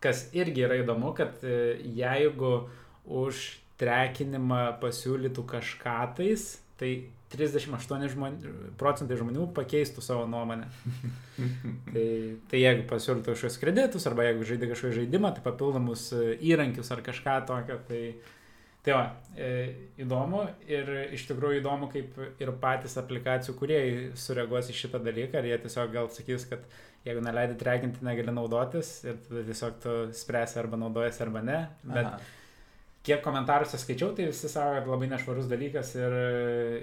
Kas 0.03 0.27
irgi 0.37 0.67
yra 0.67 0.77
įdomu, 0.83 1.15
kad 1.17 1.41
e, 1.45 1.77
jeigu 1.97 2.67
už 3.07 3.47
trekinimą 3.81 4.79
pasiūlytų 4.81 5.45
kažką 5.51 5.99
tais, 6.19 6.57
tai 6.81 6.91
38 7.33 8.07
žmonių, 8.13 8.53
procentai 8.79 9.19
žmonių 9.19 9.49
pakeistų 9.57 10.05
savo 10.05 10.27
nuomonę. 10.31 10.69
tai, 11.93 12.07
tai 12.51 12.63
jeigu 12.63 12.87
pasiūlytų 12.91 13.35
kažkokius 13.35 13.61
kreditus 13.63 14.07
arba 14.09 14.29
jeigu 14.29 14.47
žaidė 14.47 14.71
kažkokį 14.71 14.99
žaidimą, 15.01 15.33
tai 15.35 15.45
papildomus 15.45 16.09
e, 16.15 16.37
įrankius 16.53 16.93
ar 16.95 17.03
kažką 17.07 17.37
tokio, 17.49 17.81
tai, 17.89 18.01
tai 18.87 18.95
va, 18.95 19.05
e, 19.35 19.51
įdomu 20.05 20.45
ir 20.71 20.93
iš 21.19 21.27
tikrųjų 21.33 21.65
įdomu, 21.65 21.91
kaip 21.93 22.15
ir 22.43 22.55
patys 22.63 22.95
aplikacijų 23.03 23.57
kuriejai 23.59 23.99
sureaguos 24.23 24.71
į 24.71 24.79
šitą 24.85 25.03
dalyką, 25.03 25.43
ar 25.43 25.51
jie 25.51 25.59
tiesiog 25.67 25.93
gal 25.99 26.13
sakys, 26.15 26.47
kad 26.53 26.63
jeigu 27.07 27.27
neleidai 27.27 27.59
trekinti, 27.59 28.07
negali 28.07 28.35
naudotis 28.35 29.01
ir 29.07 29.19
tada 29.27 29.43
tiesiog 29.51 29.83
tu 29.83 30.01
spręsi 30.15 30.63
arba 30.63 30.79
naudojasi 30.79 31.27
arba 31.27 31.43
ne. 31.43 31.61
Bet, 31.83 32.15
Aha 32.15 32.36
kiek 33.07 33.23
komentaruose 33.25 33.79
skaičiau, 33.81 34.11
tai 34.17 34.29
visi 34.31 34.51
sako, 34.51 34.81
kad 34.81 34.91
labai 34.91 35.09
nešvarus 35.13 35.47
dalykas 35.51 35.93
ir, 35.99 36.17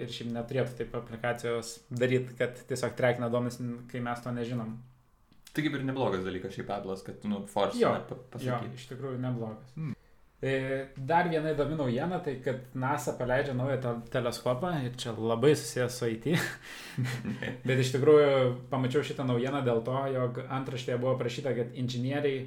ir 0.05 0.13
šiaip 0.13 0.31
neturėtų 0.37 0.77
taip 0.79 0.95
aplikacijos 1.01 1.75
daryti, 1.91 2.37
kad 2.39 2.63
tiesiog 2.69 2.95
trekina 2.99 3.29
duomenis, 3.33 3.59
kai 3.91 4.03
mes 4.03 4.23
to 4.23 4.33
nežinom. 4.35 4.77
Tai 5.53 5.65
kaip 5.65 5.75
ir 5.77 5.83
neblogas 5.85 6.23
dalykas 6.25 6.55
šiaip 6.55 6.71
Apple'as, 6.73 7.03
kad, 7.05 7.19
nu, 7.29 7.43
force. 7.51 7.77
Jo, 7.77 7.91
iš 8.73 8.87
tikrųjų 8.89 9.19
neblogas. 9.21 9.75
Hmm. 9.75 9.91
E, 10.43 10.87
dar 10.97 11.29
viena 11.31 11.53
įdomi 11.53 11.77
naujiena, 11.79 12.17
tai 12.23 12.33
kad 12.43 12.73
NASA 12.75 13.13
paleidžia 13.15 13.53
naują 13.55 13.77
te 13.83 13.93
teleskopą 14.11 14.73
ir 14.83 14.97
čia 14.99 15.13
labai 15.15 15.53
susijęs 15.55 15.99
su 15.99 16.09
IT. 16.11 16.25
Bet 17.67 17.79
iš 17.79 17.93
tikrųjų 17.93 18.33
pamačiau 18.73 19.05
šitą 19.07 19.23
naujieną 19.29 19.61
dėl 19.63 19.79
to, 19.87 20.01
jog 20.11 20.41
antraštėje 20.43 20.99
buvo 20.99 21.15
prašyta, 21.21 21.53
kad 21.55 21.77
inžinieriai 21.79 22.41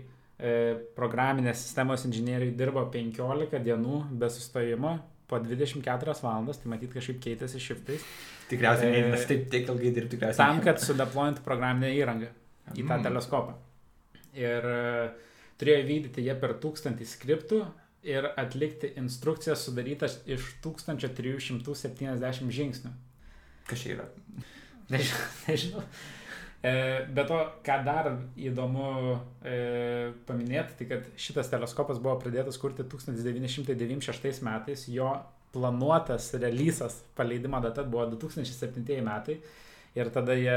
programinės 0.96 1.62
sistemos 1.64 2.02
inžinieriai 2.04 2.52
dirbo 2.52 2.82
15 2.92 3.60
dienų 3.64 4.02
be 4.20 4.28
sustojimo 4.28 4.98
po 5.26 5.38
24 5.42 6.14
valandas, 6.22 6.60
tai 6.62 6.70
matyt 6.70 6.92
kažkaip 6.94 7.18
keitėsi 7.24 7.60
šiftais. 7.62 8.04
Tikriausiai, 8.50 8.92
e, 8.94 9.06
nes 9.10 9.24
taip 9.26 9.48
tiek 9.50 9.66
ilgai 9.66 9.90
dirbti 9.94 10.14
tikriausiai. 10.14 10.38
Tam, 10.38 10.60
kad 10.62 10.82
sudeployintų 10.82 11.42
programinę 11.46 11.90
įrangą 11.96 12.28
į 12.74 12.84
tą 12.84 12.98
mm. 12.98 13.06
teleskopą. 13.08 13.56
Ir 14.38 14.68
e, 14.70 15.08
turėjo 15.58 15.88
vykdyti 15.88 16.26
jie 16.28 16.36
per 16.38 16.54
1000 16.62 17.02
skriptų 17.10 17.64
ir 18.06 18.28
atlikti 18.38 18.92
instrukcijas 19.00 19.64
sudarytas 19.66 20.20
iš 20.30 20.52
1370 20.62 22.54
žingsnių. 22.60 22.92
Kas 23.66 23.82
čia 23.82 23.96
yra? 23.96 24.06
Nežinau. 24.94 25.26
nežinau. 25.48 25.82
E, 26.62 26.72
be 27.12 27.24
to, 27.28 27.38
ką 27.66 27.76
dar 27.86 28.08
įdomu 28.40 28.88
e, 29.44 29.56
paminėti, 30.28 30.78
tai 30.78 30.88
kad 30.90 31.10
šitas 31.20 31.50
teleskopas 31.52 32.00
buvo 32.02 32.16
pradėtas 32.22 32.58
kurti 32.58 32.86
1996 32.86 34.42
metais, 34.46 34.86
jo 34.90 35.12
planuotas 35.54 36.32
releasas, 36.40 37.02
paleidimo 37.16 37.60
data 37.64 37.84
buvo 37.84 38.08
2007 38.16 39.00
metai. 39.04 39.40
Ir 39.96 40.10
tada 40.12 40.34
jie 40.36 40.56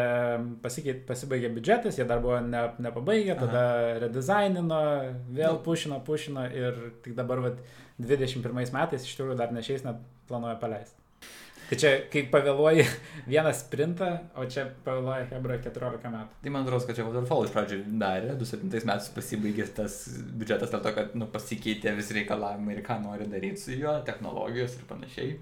pasikeitė, 0.59 1.05
pasibaigė 1.07 1.51
biudžetas, 1.55 1.95
jie 1.95 2.03
dar 2.07 2.19
buvo 2.19 2.41
ne, 2.43 2.65
nepabaigę, 2.83 3.37
tada 3.39 3.61
Aha. 3.61 3.93
redezainino, 4.03 4.79
vėl 5.31 5.55
nu. 5.55 5.61
pušino, 5.63 6.01
pušino 6.03 6.43
ir 6.51 6.81
tik 7.05 7.15
dabar, 7.15 7.45
vat, 7.45 7.61
21 7.99 8.73
metais 8.75 9.05
iš 9.05 9.15
tikrųjų 9.15 9.37
dar 9.39 9.55
nešiais 9.55 9.85
net 9.87 10.03
planuoja 10.27 10.57
paleisti. 10.59 10.98
Tai 11.69 11.77
čia, 11.77 11.89
kai 12.09 12.23
pavėluoji 12.31 12.83
vieną 13.29 13.51
sprintą, 13.53 14.07
o 14.41 14.45
čia 14.49 14.63
pavėluoja 14.85 15.27
Hebra 15.29 15.59
14 15.61 16.09
metų. 16.15 16.39
Tai 16.41 16.53
man 16.55 16.65
atrodo, 16.65 16.87
kad 16.89 16.97
čia 16.97 17.05
Waterfall 17.05 17.45
iš 17.45 17.53
pradžių 17.53 17.77
darė, 18.01 18.31
2007 18.39 18.89
metais 18.89 19.09
pasibaigė 19.13 19.67
tas 19.77 19.99
biudžetas 20.39 20.73
dėl 20.73 20.81
to, 20.87 20.93
kad 20.97 21.13
nu, 21.19 21.27
pasikeitė 21.29 21.93
visi 21.99 22.17
reikalavimai 22.17 22.73
ir 22.73 22.81
ką 22.87 22.97
nori 23.03 23.29
daryti 23.29 23.61
su 23.61 23.77
juo, 23.77 23.99
technologijos 24.07 24.79
ir 24.79 24.87
panašiai. 24.89 25.35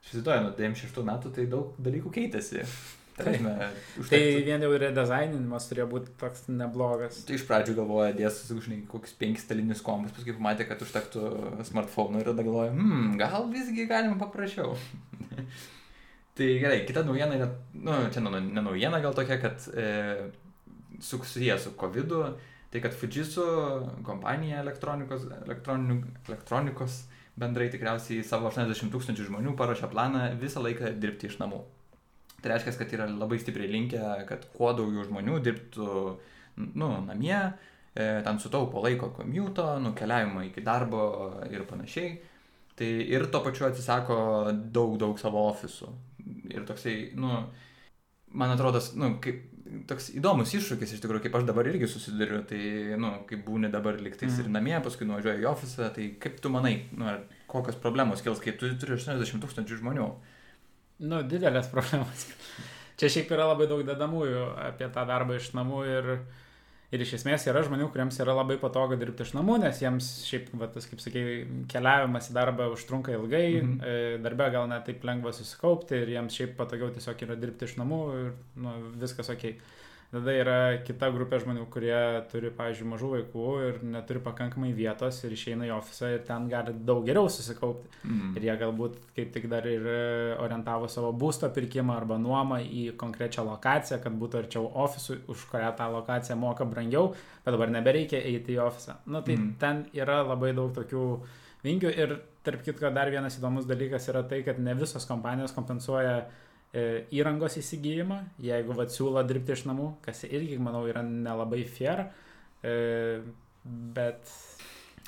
Aš 0.00 0.14
įsivaizduoju, 0.14 0.46
nuo 0.46 0.54
96 0.56 1.04
metų 1.10 1.34
tai 1.36 1.44
daug 1.52 1.76
dalykų 1.84 2.14
keitėsi. 2.16 2.64
Tai, 3.24 3.34
užtektų... 3.36 4.08
tai 4.10 4.20
vien 4.46 4.64
jau 4.64 4.70
redezaininimas 4.82 5.66
turėjo 5.70 5.86
būti 5.90 6.14
toks 6.20 6.46
neblogas. 6.50 7.22
Tai 7.28 7.36
iš 7.36 7.44
pradžių 7.48 7.76
galvoja, 7.78 8.14
dės, 8.16 8.42
žinai, 8.50 8.80
kokius 8.90 9.16
penkis 9.20 9.44
stalinius 9.46 9.82
kombus, 9.86 10.14
paskui 10.16 10.36
pamatė, 10.36 10.66
kad 10.68 10.82
užtektų 10.86 11.26
smartphone 11.68 12.22
ir 12.22 12.30
tada 12.32 12.46
galvoja, 12.46 12.72
hmm, 12.76 13.14
gal 13.20 13.48
visgi 13.52 13.86
galima 13.90 14.18
paprasčiau. 14.20 14.76
tai 16.40 16.50
gerai, 16.62 16.82
kita 16.88 17.04
naujiena 17.06 17.38
yra, 17.38 17.50
nu, 17.76 17.98
čia 18.14 18.24
ne 18.24 18.62
naujiena 18.62 19.02
gal 19.04 19.16
tokia, 19.16 19.40
kad 19.42 19.68
e, 19.74 20.30
susiję 21.00 21.58
su 21.58 21.74
COVID, 21.80 22.16
tai 22.70 22.82
kad 22.84 22.94
Fujitsu 22.94 23.44
kompanija 24.06 24.60
elektronikos, 24.62 25.26
elektronikos 25.46 27.02
bendrai 27.40 27.70
tikriausiai 27.72 28.24
savo 28.26 28.50
80 28.50 28.92
tūkstančių 28.92 29.28
žmonių 29.30 29.54
paruošė 29.58 29.90
planą 29.92 30.30
visą 30.40 30.62
laiką 30.64 30.94
dirbti 31.00 31.30
iš 31.30 31.38
namų. 31.40 31.62
Tai 32.40 32.52
reiškia, 32.54 32.76
kad 32.80 32.92
yra 32.96 33.06
labai 33.10 33.38
stipriai 33.40 33.70
linkę, 33.70 34.00
kad 34.28 34.46
kuo 34.56 34.72
daugiau 34.76 35.04
žmonių 35.08 35.40
dirbtų 35.44 35.88
nu, 36.80 36.90
namie, 37.06 37.36
e, 37.92 38.06
ten 38.24 38.40
sutaupo 38.40 38.82
laiko 38.84 39.10
komiuto, 39.16 39.66
nukeliavimo 39.84 40.44
iki 40.48 40.64
darbo 40.64 41.02
ir 41.50 41.66
panašiai. 41.68 42.14
Tai 42.80 42.88
ir 42.88 43.26
tuo 43.28 43.42
pačiu 43.44 43.66
atsisako 43.68 44.16
daug, 44.72 44.96
daug 45.00 45.18
savo 45.20 45.42
ofisų. 45.50 45.90
Ir 46.54 46.64
toksai, 46.68 46.94
nu, 47.20 47.42
man 48.32 48.54
atrodo, 48.54 48.80
nu, 48.96 49.12
kaip 49.20 49.46
toks 49.90 50.08
įdomus 50.16 50.54
iššūkis 50.56 50.96
iš 50.96 51.02
tikrųjų, 51.02 51.26
kaip 51.26 51.36
aš 51.38 51.46
dabar 51.48 51.68
irgi 51.70 51.88
susiduriu, 51.90 52.40
tai, 52.48 52.60
nu, 53.00 53.12
kaip 53.28 53.44
būni 53.46 53.70
dabar 53.72 54.00
liktais 54.00 54.32
mm. 54.32 54.42
ir 54.42 54.52
namie, 54.56 54.76
paskui 54.82 55.06
nuvažiuoji 55.06 55.44
į 55.44 55.48
ofisą, 55.50 55.90
tai 55.94 56.08
kaip 56.22 56.40
tu 56.42 56.50
manai, 56.52 56.74
nu, 56.96 57.12
kokios 57.50 57.78
problemos 57.82 58.24
kils, 58.24 58.42
kai 58.42 58.56
tu 58.58 58.70
turi 58.80 58.96
80 58.96 59.44
tūkstančių 59.44 59.80
žmonių 59.82 60.08
nu, 61.00 61.22
didelės 61.26 61.70
problemos. 61.72 62.26
Čia 63.00 63.08
šiaip 63.08 63.32
yra 63.32 63.48
labai 63.48 63.66
daug 63.70 63.80
dedamųjų 63.86 64.44
apie 64.60 64.90
tą 64.92 65.06
darbą 65.08 65.38
iš 65.38 65.50
namų 65.56 65.80
ir, 65.88 66.08
ir 66.92 67.04
iš 67.04 67.14
esmės 67.20 67.46
yra 67.48 67.62
žmonių, 67.64 67.88
kuriems 67.92 68.18
yra 68.20 68.34
labai 68.36 68.58
patogu 68.60 68.98
dirbti 69.00 69.24
iš 69.24 69.32
namų, 69.38 69.56
nes 69.62 69.80
jiems 69.80 70.10
šiaip, 70.28 70.50
va, 70.60 70.68
tas, 70.74 70.84
kaip 70.90 71.00
sakai, 71.00 71.24
keliavimas 71.72 72.28
į 72.28 72.36
darbą 72.36 72.68
užtrunka 72.74 73.14
ilgai, 73.16 73.46
mhm. 73.62 73.78
E, 73.80 74.18
darbę 74.20 74.50
gal 74.52 74.68
net 74.68 74.84
taip 74.88 75.06
lengva 75.08 75.32
susikaupti 75.36 76.02
ir 76.02 76.12
jiems 76.16 76.36
šiaip 76.36 76.56
patogiau 76.60 76.92
tiesiog 76.92 77.24
yra 77.24 77.38
dirbti 77.40 77.70
iš 77.70 77.78
namų 77.80 78.02
ir 78.18 78.32
nu, 78.60 78.76
viskas 79.00 79.32
ok. 79.32 79.48
Tada 80.10 80.32
yra 80.34 80.54
kita 80.82 81.06
grupė 81.14 81.38
žmonių, 81.38 81.68
kurie 81.70 81.94
turi, 82.32 82.48
pavyzdžiui, 82.58 82.86
mažų 82.90 83.10
vaikų 83.12 83.44
ir 83.62 83.76
neturi 83.92 84.18
pakankamai 84.24 84.72
vietos 84.74 85.20
ir 85.22 85.36
išeina 85.36 85.68
į 85.68 85.70
ofisą 85.76 86.08
ir 86.16 86.24
ten 86.26 86.48
gali 86.50 86.74
daug 86.88 87.04
geriau 87.06 87.30
susikaupti. 87.30 87.86
Mm. 88.08 88.32
Ir 88.34 88.48
jie 88.48 88.56
galbūt 88.64 88.96
kaip 89.14 89.30
tik 89.36 89.46
dar 89.52 89.68
ir 89.70 89.86
orientavo 90.42 90.90
savo 90.90 91.12
būsto 91.14 91.52
pirkimą 91.54 91.94
arba 91.94 92.18
nuomą 92.18 92.58
į 92.66 92.88
konkrečią 92.98 93.46
lokaciją, 93.52 94.00
kad 94.02 94.18
būtų 94.18 94.42
arčiau 94.42 94.66
ofisų, 94.82 95.20
už 95.30 95.46
kurią 95.52 95.70
tą 95.78 95.86
lokaciją 95.94 96.40
moka 96.42 96.66
brangiau, 96.66 97.14
bet 97.44 97.54
dabar 97.54 97.70
nebereikia 97.78 98.18
eiti 98.18 98.58
į 98.58 98.64
ofisą. 98.66 98.98
Na 99.06 99.20
nu, 99.20 99.24
tai 99.30 99.38
mm. 99.38 99.56
ten 99.62 99.86
yra 99.94 100.24
labai 100.26 100.50
daug 100.58 100.74
tokių 100.74 101.06
vingių 101.62 101.94
ir 101.94 102.18
tarp 102.42 102.66
kitko 102.66 102.90
dar 102.90 103.14
vienas 103.14 103.38
įdomus 103.38 103.70
dalykas 103.70 104.10
yra 104.10 104.26
tai, 104.26 104.42
kad 104.42 104.58
ne 104.58 104.74
visos 104.74 105.06
kompanijos 105.06 105.54
kompensuoja 105.54 106.18
E, 106.18 106.49
įrangos 106.72 107.56
įsigijimą, 107.58 108.20
jeigu 108.46 108.76
vad 108.78 108.92
siūlo 108.94 109.22
dirbti 109.26 109.56
iš 109.56 109.66
namų, 109.66 109.88
kas 110.04 110.22
irgi, 110.28 110.58
manau, 110.62 110.84
yra 110.86 111.02
nelabai 111.02 111.64
fair, 111.66 112.04
e, 112.62 113.20
bet 113.96 114.34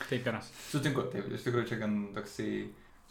taip 0.09 0.27
yra. 0.27 0.43
Sutinku, 0.73 1.07
taip, 1.13 1.31
iš 1.31 1.47
tikrųjų 1.47 1.69
čia 1.71 1.79
gan 1.85 1.99
toksai 2.17 2.53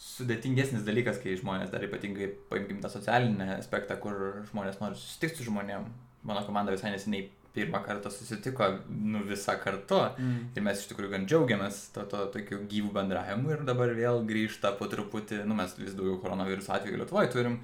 sudėtingesnis 0.02 0.84
dalykas, 0.84 1.20
kai 1.22 1.38
žmonės 1.40 1.72
dar 1.72 1.86
ypatingai, 1.86 2.32
paimkim 2.50 2.82
tą 2.84 2.90
socialinį 2.92 3.54
aspektą, 3.60 4.00
kur 4.02 4.42
žmonės 4.50 4.82
nori 4.82 4.98
susitikti 4.98 5.42
su 5.42 5.52
žmonėm. 5.52 5.86
Mano 6.28 6.42
komanda 6.46 6.74
visai 6.74 6.92
neseniai 6.94 7.30
pirmą 7.54 7.82
kartą 7.84 8.10
susitiko, 8.14 8.68
nu 8.90 9.24
visą 9.28 9.58
kartu. 9.60 10.00
Mm. 10.18 10.42
Ir 10.56 10.66
mes 10.66 10.82
iš 10.82 10.90
tikrųjų 10.92 11.12
gan 11.16 11.28
džiaugiamės 11.28 11.82
to, 11.96 12.06
to 12.12 12.26
tokiu 12.36 12.62
gyvų 12.72 12.94
bendravimu 12.96 13.52
ir 13.56 13.64
dabar 13.68 13.92
vėl 13.98 14.24
grįžta 14.28 14.74
po 14.80 14.88
truputį, 14.92 15.44
nu 15.48 15.58
mes 15.58 15.76
vis 15.80 15.96
daugiau 15.98 16.20
koronaviruso 16.24 16.74
atvejų 16.78 17.02
Lietuvoje 17.02 17.34
turim, 17.34 17.60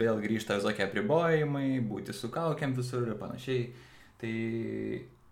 vėl 0.00 0.20
grįžta 0.22 0.56
visokie 0.58 0.84
apribojimai, 0.86 1.80
būti 1.86 2.14
su 2.16 2.30
kaukiam 2.32 2.74
visur 2.76 3.06
ir 3.08 3.18
panašiai. 3.20 3.68
Tai 4.20 4.32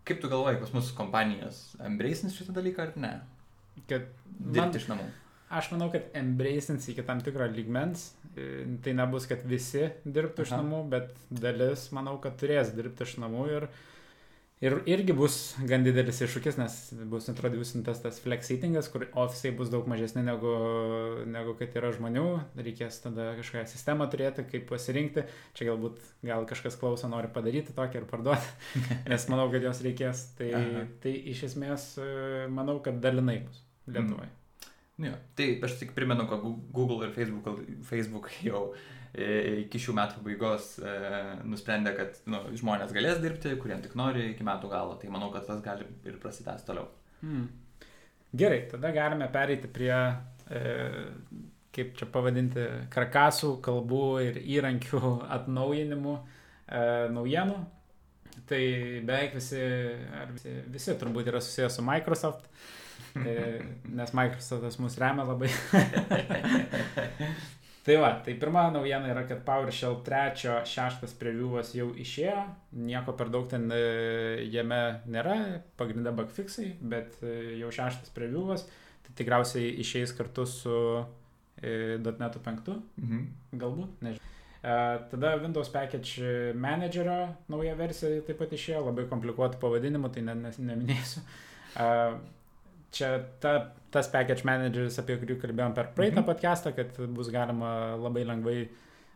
kaip 0.08 0.20
tu 0.22 0.30
galvoji, 0.32 0.60
pas 0.62 0.72
mus 0.76 0.92
kompanijos 0.96 1.62
embracins 1.84 2.36
šitą 2.36 2.54
dalyką 2.56 2.86
ar 2.86 2.94
ne? 2.96 3.14
Kad 3.90 4.06
dirbti 4.38 4.80
iš 4.80 4.86
namų. 4.88 5.08
aš 5.58 5.70
manau, 5.74 5.90
kad 5.92 6.08
embracins 6.16 6.88
iki 6.88 7.04
tam 7.06 7.20
tikro 7.24 7.46
lygmens. 7.52 8.12
E, 8.36 8.64
Tai 8.84 8.92
nebus, 8.94 9.26
kad 9.26 9.42
visi 9.48 9.88
dirbtų 10.06 10.44
iš 10.46 10.52
Aha. 10.54 10.62
namų, 10.62 10.80
bet 10.92 11.14
dalis, 11.30 11.88
manau, 11.96 12.16
kad 12.22 12.36
turės 12.40 12.72
dirbti 12.76 13.04
iš 13.04 13.16
namų 13.24 13.46
ir, 13.56 13.68
ir 14.64 14.76
irgi 14.90 15.14
bus 15.16 15.36
gan 15.68 15.84
didelis 15.86 16.20
iššūkis, 16.24 16.58
nes 16.60 16.76
bus 17.10 17.28
introducintas 17.30 18.02
tas 18.04 18.20
flexeatingas, 18.24 18.90
kur 18.92 19.06
ofisai 19.12 19.52
bus 19.58 19.70
daug 19.72 19.86
mažesni 19.90 20.24
negu, 20.26 20.54
negu 21.30 21.54
kad 21.58 21.76
yra 21.78 21.92
žmonių. 21.94 22.26
Reikės 22.58 23.00
tada 23.04 23.32
kažkokią 23.38 23.66
sistemą 23.70 24.08
turėti, 24.12 24.46
kaip 24.50 24.66
pasirinkti. 24.70 25.26
Čia 25.58 25.70
galbūt 25.70 26.02
gal 26.26 26.48
kažkas 26.50 26.78
klauso, 26.80 27.10
nori 27.12 27.30
padaryti 27.34 27.76
tokią 27.76 28.02
ir 28.02 28.10
parduoti, 28.10 28.56
nes 29.12 29.28
manau, 29.32 29.48
kad 29.54 29.68
jos 29.68 29.84
reikės. 29.86 30.26
Tai, 30.38 30.50
Aha. 30.58 30.88
tai 31.04 31.14
iš 31.34 31.46
esmės 31.52 31.94
e, 32.02 32.10
manau, 32.52 32.80
kad 32.84 33.00
dalinai 33.04 33.40
bus 33.46 33.64
Lietuvoje. 33.88 34.28
Nu 34.28 34.37
Jo, 34.98 35.12
tai 35.38 35.52
aš 35.62 35.76
tik 35.78 35.92
primenu, 35.94 36.26
kad 36.26 36.42
Google 36.74 37.06
ir 37.06 37.12
Facebook, 37.14 37.60
Facebook 37.86 38.30
jau 38.42 38.62
e, 39.14 39.60
iki 39.62 39.78
šių 39.78 39.92
metų 39.94 40.18
pabaigos 40.18 40.72
e, 40.82 40.94
nusprendė, 41.46 41.92
kad 41.94 42.16
nu, 42.26 42.40
žmonės 42.58 42.90
galės 42.96 43.20
dirbti, 43.22 43.54
kuriem 43.62 43.84
tik 43.84 43.94
nori 43.98 44.32
iki 44.32 44.46
metų 44.46 44.70
galo. 44.72 44.96
Tai 44.98 45.10
manau, 45.14 45.30
kad 45.34 45.46
tas 45.46 45.62
gali 45.62 45.86
ir 46.02 46.16
prasitęs 46.18 46.66
toliau. 46.66 46.88
Hmm. 47.20 47.46
Gerai, 48.38 48.64
tada 48.72 48.90
galime 48.96 49.28
pereiti 49.32 49.70
prie, 49.70 49.94
e, 50.50 50.64
kaip 51.78 51.94
čia 52.00 52.10
pavadinti, 52.10 52.66
karkasų, 52.90 53.52
kalbų 53.64 54.02
ir 54.26 54.42
įrankių 54.58 55.02
atnaujinimų 55.38 56.16
e, 56.18 56.82
naujienų. 57.14 57.62
Tai 58.50 58.60
beveik 59.06 59.38
visi, 59.38 59.62
ar 60.18 60.34
visi, 60.34 60.58
visi 60.74 60.98
turbūt 60.98 61.30
yra 61.30 61.38
susijęs 61.42 61.78
su 61.78 61.86
Microsoft, 61.86 62.50
e, 62.50 62.77
nes 63.18 64.12
Microsoftas 64.14 64.78
mus 64.82 64.98
remia 65.00 65.24
labai. 65.26 65.48
tai 67.88 67.96
va, 67.96 68.10
tai 68.24 68.34
pirma 68.36 68.66
naujiena 68.74 69.08
yra, 69.12 69.22
kad 69.28 69.40
PowerShell 69.46 70.00
3.6 70.04 71.14
preview'as 71.20 71.70
jau 71.76 71.88
išėjo, 71.96 72.42
nieko 72.84 73.14
per 73.16 73.30
daug 73.32 73.46
ten 73.48 73.64
e, 73.72 73.78
jame 74.52 74.80
nėra, 75.08 75.36
pagrindė 75.80 76.12
bugfixai, 76.18 76.74
bet 76.92 77.16
e, 77.24 77.56
jau 77.62 77.70
šeštas 77.72 78.12
preview'as, 78.16 78.66
tai 79.06 79.16
tikriausiai 79.22 79.70
išeis 79.84 80.12
kartu 80.18 80.44
su 80.48 80.74
e, 81.62 81.96
.NET 82.04 82.40
5, 82.44 82.74
Mhm. 83.00 83.22
galbūt, 83.62 84.02
nežinau. 84.04 84.24
Tada 84.58 85.36
Windows 85.38 85.68
Package 85.70 86.52
Managerio 86.58 87.28
nauja 87.48 87.76
versija 87.78 88.18
taip 88.26 88.40
pat 88.42 88.50
išėjo, 88.52 88.80
labai 88.88 89.04
komplikuotų 89.08 89.60
pavadinimų, 89.62 90.10
tai 90.12 90.24
ne, 90.26 90.34
ne, 90.34 90.50
neminėsiu. 90.58 91.22
Čia 92.92 93.18
ta, 93.40 93.72
tas 93.92 94.08
package 94.08 94.44
manageris, 94.48 94.98
apie 94.98 95.18
kurį 95.20 95.36
kalbėjom 95.42 95.74
per 95.76 95.90
praeitą 95.96 96.22
Mhm. 96.22 96.26
podcastą, 96.30 96.72
kad 96.76 96.96
bus 97.14 97.28
galima 97.30 97.96
labai 97.96 98.24
lengvai 98.24 98.68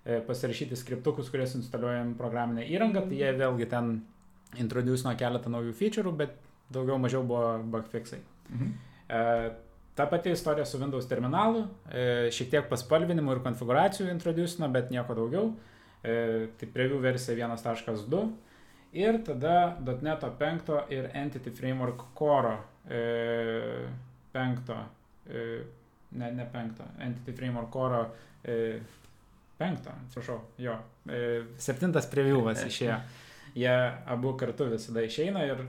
e, 0.05 0.21
pasirašyti 0.26 0.76
skriptukus, 0.76 1.31
kuriuos 1.31 1.55
instaliuojam 1.55 2.14
programinę 2.19 2.64
įrangą, 2.69 3.05
tai 3.09 3.17
jie 3.21 3.33
vėlgi 3.38 3.69
ten 3.71 4.02
introducino 4.59 5.14
keletą 5.17 5.49
naujų 5.50 5.73
feature'ų, 5.79 6.17
bet 6.17 6.31
daugiau 6.73 6.99
mažiau 6.99 7.23
buvo 7.23 7.59
bugfixai. 7.64 8.19
Mhm. 8.50 8.73
E, 9.09 9.50
Ta 9.95 10.07
pati 10.07 10.31
istorija 10.33 10.64
su 10.64 10.79
Windows 10.81 11.05
terminalu, 11.07 11.67
e, 11.93 12.31
šiek 12.33 12.49
tiek 12.50 12.69
paspalvinimų 12.71 13.35
ir 13.37 13.41
konfiguracijų 13.45 14.07
introducino, 14.11 14.69
bet 14.73 14.88
nieko 14.91 15.14
daugiau. 15.14 15.52
Tai 16.02 16.67
preview 16.75 16.99
versija 16.99 17.37
1.2 17.47 18.33
ir 18.93 19.19
tada 19.23 19.76
.NET 20.02 20.25
5 20.38 20.91
ir 20.91 21.11
Entity 21.14 21.50
Framework 21.50 22.00
Core 22.14 22.57
e, 22.89 23.89
5, 24.33 24.73
e, 25.29 25.45
ne, 26.19 26.33
ne 26.39 26.49
5, 26.53 26.83
Entity 26.99 27.37
Framework 27.37 27.71
Core 27.71 28.03
e, 28.45 28.57
5, 29.59 29.93
atsiprašau, 30.07 30.41
jo, 30.59 30.79
e, 31.07 31.45
7 31.59 31.93
preview'as 32.12 32.65
išėjo. 32.71 32.99
Jie 33.53 33.73
abu 34.09 34.33
kartu 34.41 34.71
visada 34.71 35.03
išeina 35.05 35.45
ir 35.45 35.67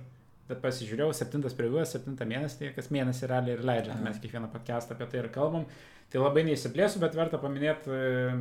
pasižiūrėjau, 0.62 1.14
septintas 1.16 1.56
prieigos, 1.58 1.92
septintą 1.94 2.28
mėnesį, 2.28 2.60
tai 2.60 2.72
kas 2.76 2.90
mėnesį 2.94 3.30
realiai 3.32 3.58
ir 3.58 3.64
leidžia. 3.68 3.96
Mes 4.04 4.20
kiekvieną 4.22 4.50
podcastą 4.54 4.96
apie 4.96 5.08
tai 5.12 5.22
ir 5.22 5.30
kalbam. 5.34 5.66
Tai 6.12 6.22
labai 6.22 6.44
neįsiplėsiu, 6.48 7.02
bet 7.02 7.16
verta 7.18 7.40
paminėti 7.42 7.94
e, 7.94 8.34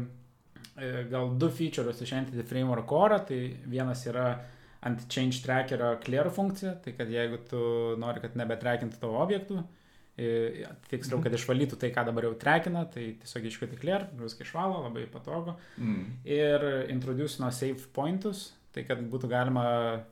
e, 0.76 0.90
gal 1.10 1.30
du 1.40 1.48
feature'us 1.48 2.02
iš 2.04 2.14
Entity 2.18 2.44
Framework 2.48 2.88
Core. 2.90 3.20
Tai 3.28 3.38
vienas 3.70 4.02
yra 4.10 4.26
ant 4.82 5.04
Change 5.08 5.42
Trackerio 5.44 5.96
clear 6.04 6.30
funkcija, 6.30 6.74
tai 6.84 6.92
kad 6.98 7.08
jeigu 7.08 7.38
tu 7.48 7.60
nori, 8.02 8.20
kad 8.20 8.34
nebetrekintų 8.36 8.98
tavo 9.00 9.20
objektų, 9.22 9.62
tiksliau, 10.90 11.18
Mhm. 11.18 11.22
kad 11.24 11.32
išvalytų 11.38 11.78
tai, 11.80 11.90
ką 11.90 12.04
dabar 12.04 12.24
jau 12.24 12.34
trekina, 12.38 12.84
tai 12.92 13.14
tiesiog 13.22 13.46
iškvieti 13.48 13.78
clear, 13.80 14.08
viską 14.18 14.44
išvalo, 14.44 14.82
labai 14.84 15.06
patogu 15.06 15.54
Mhm. 15.78 16.04
ir 16.24 16.66
introducino 16.90 17.50
save 17.52 17.80
pointus, 17.94 18.52
tai 18.74 18.82
kad 18.84 18.98
būtų 18.98 19.28
galima 19.30 20.02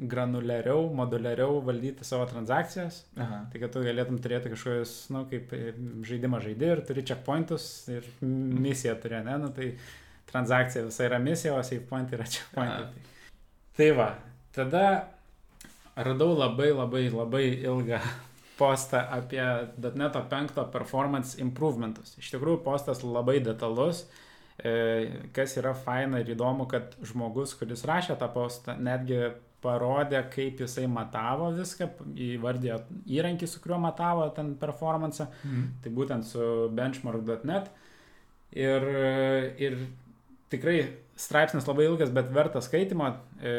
granulariau, 0.00 0.88
moduliariau 0.96 1.60
valdyti 1.62 2.04
savo 2.04 2.24
transakcijas. 2.26 3.02
Aha. 3.20 3.42
Tai 3.52 3.60
kad 3.60 3.72
tu 3.74 3.82
galėtum 3.84 4.18
turėti 4.24 4.50
kažkokius, 4.50 5.10
na, 5.12 5.18
nu, 5.20 5.26
kaip 5.30 5.52
e, 5.52 5.72
žaidimą 6.08 6.40
žaidži 6.42 6.70
ir 6.72 6.80
turi 6.88 7.02
checkpointus 7.04 7.66
ir 7.92 8.02
misiją 8.22 8.96
turi, 9.02 9.20
ne, 9.24 9.36
nu, 9.38 9.50
tai 9.54 9.74
transakcija 10.32 10.86
visa 10.88 11.04
yra 11.04 11.20
misija, 11.22 11.54
o 11.54 11.62
save 11.62 11.84
point 11.90 12.10
yra 12.16 12.24
checkpointai. 12.24 12.88
Tai. 12.88 13.11
Tai 13.76 13.90
va, 13.96 14.10
tada 14.54 15.08
radau 15.96 16.34
labai 16.38 16.70
labai 16.72 17.06
labai 17.12 17.44
ilgą 17.62 18.00
postą 18.60 19.00
apie 19.10 19.42
.NET 19.96 20.18
5 20.30 20.66
performance 20.72 21.38
improvementus. 21.42 22.14
Iš 22.20 22.34
tikrųjų, 22.34 22.60
postas 22.64 23.00
labai 23.02 23.38
detalus. 23.44 24.04
E, 24.62 25.22
Kas 25.34 25.56
yra 25.58 25.72
faina 25.74 26.20
ir 26.20 26.34
įdomu, 26.34 26.68
kad 26.70 26.92
žmogus, 27.02 27.54
kuris 27.58 27.82
rašė 27.88 28.18
tą 28.20 28.28
postą, 28.34 28.76
netgi 28.78 29.32
parodė, 29.62 30.20
kaip 30.30 30.60
jisai 30.60 30.84
matavo 30.90 31.48
viską, 31.56 31.86
įvardėjo 32.18 32.76
įrankį, 33.16 33.46
su 33.48 33.60
kuriuo 33.62 33.78
matavo 33.84 34.28
ten 34.36 34.54
performance, 34.60 35.26
Mhm. 35.44 35.64
tai 35.82 35.90
būtent 35.90 36.26
su 36.28 36.68
benchmark.net. 36.74 37.70
Ir, 38.52 38.82
ir 39.58 39.78
tikrai 40.50 40.78
straipsnis 41.18 41.66
labai 41.68 41.84
ilgas, 41.86 42.10
bet 42.14 42.30
vertas 42.32 42.66
skaitimo 42.68 43.08
e, 43.42 43.52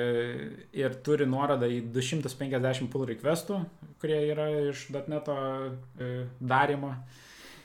ir 0.77 0.95
turi 1.05 1.27
nuorodą 1.29 1.69
į 1.69 1.81
250 1.93 2.89
pull 2.91 3.05
requestų, 3.09 3.59
kurie 4.01 4.17
yra 4.31 4.47
iš 4.71 4.87
.NET 4.93 5.29
e, 5.29 6.09
darimo. 6.41 6.95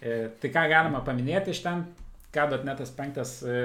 E, 0.00 0.28
tai 0.40 0.50
ką 0.54 0.66
galima 0.70 1.00
paminėti 1.06 1.54
iš 1.54 1.62
ten, 1.64 1.86
ką 2.34 2.46
.NET 2.64 2.84
5 2.98 3.22
e, 3.24 3.62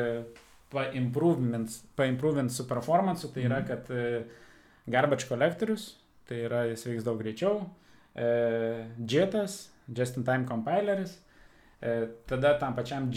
paimprovements 0.74 1.82
paimprovements 2.00 2.56
su 2.58 2.66
performance, 2.70 3.28
tai 3.34 3.44
yra, 3.46 3.60
Mhm. 3.62 3.68
kad 3.68 3.92
garbage 4.90 5.28
collectorius, 5.30 5.94
tai 6.28 6.46
yra 6.48 6.64
jis 6.72 6.88
veiks 6.88 7.06
daug 7.06 7.20
greičiau, 7.22 7.60
JITas, 8.16 9.68
just 9.94 10.18
in 10.18 10.24
time 10.24 10.46
compileris, 10.50 11.18
tada 12.28 12.54
tam 12.60 12.76
pačiam 12.76 13.10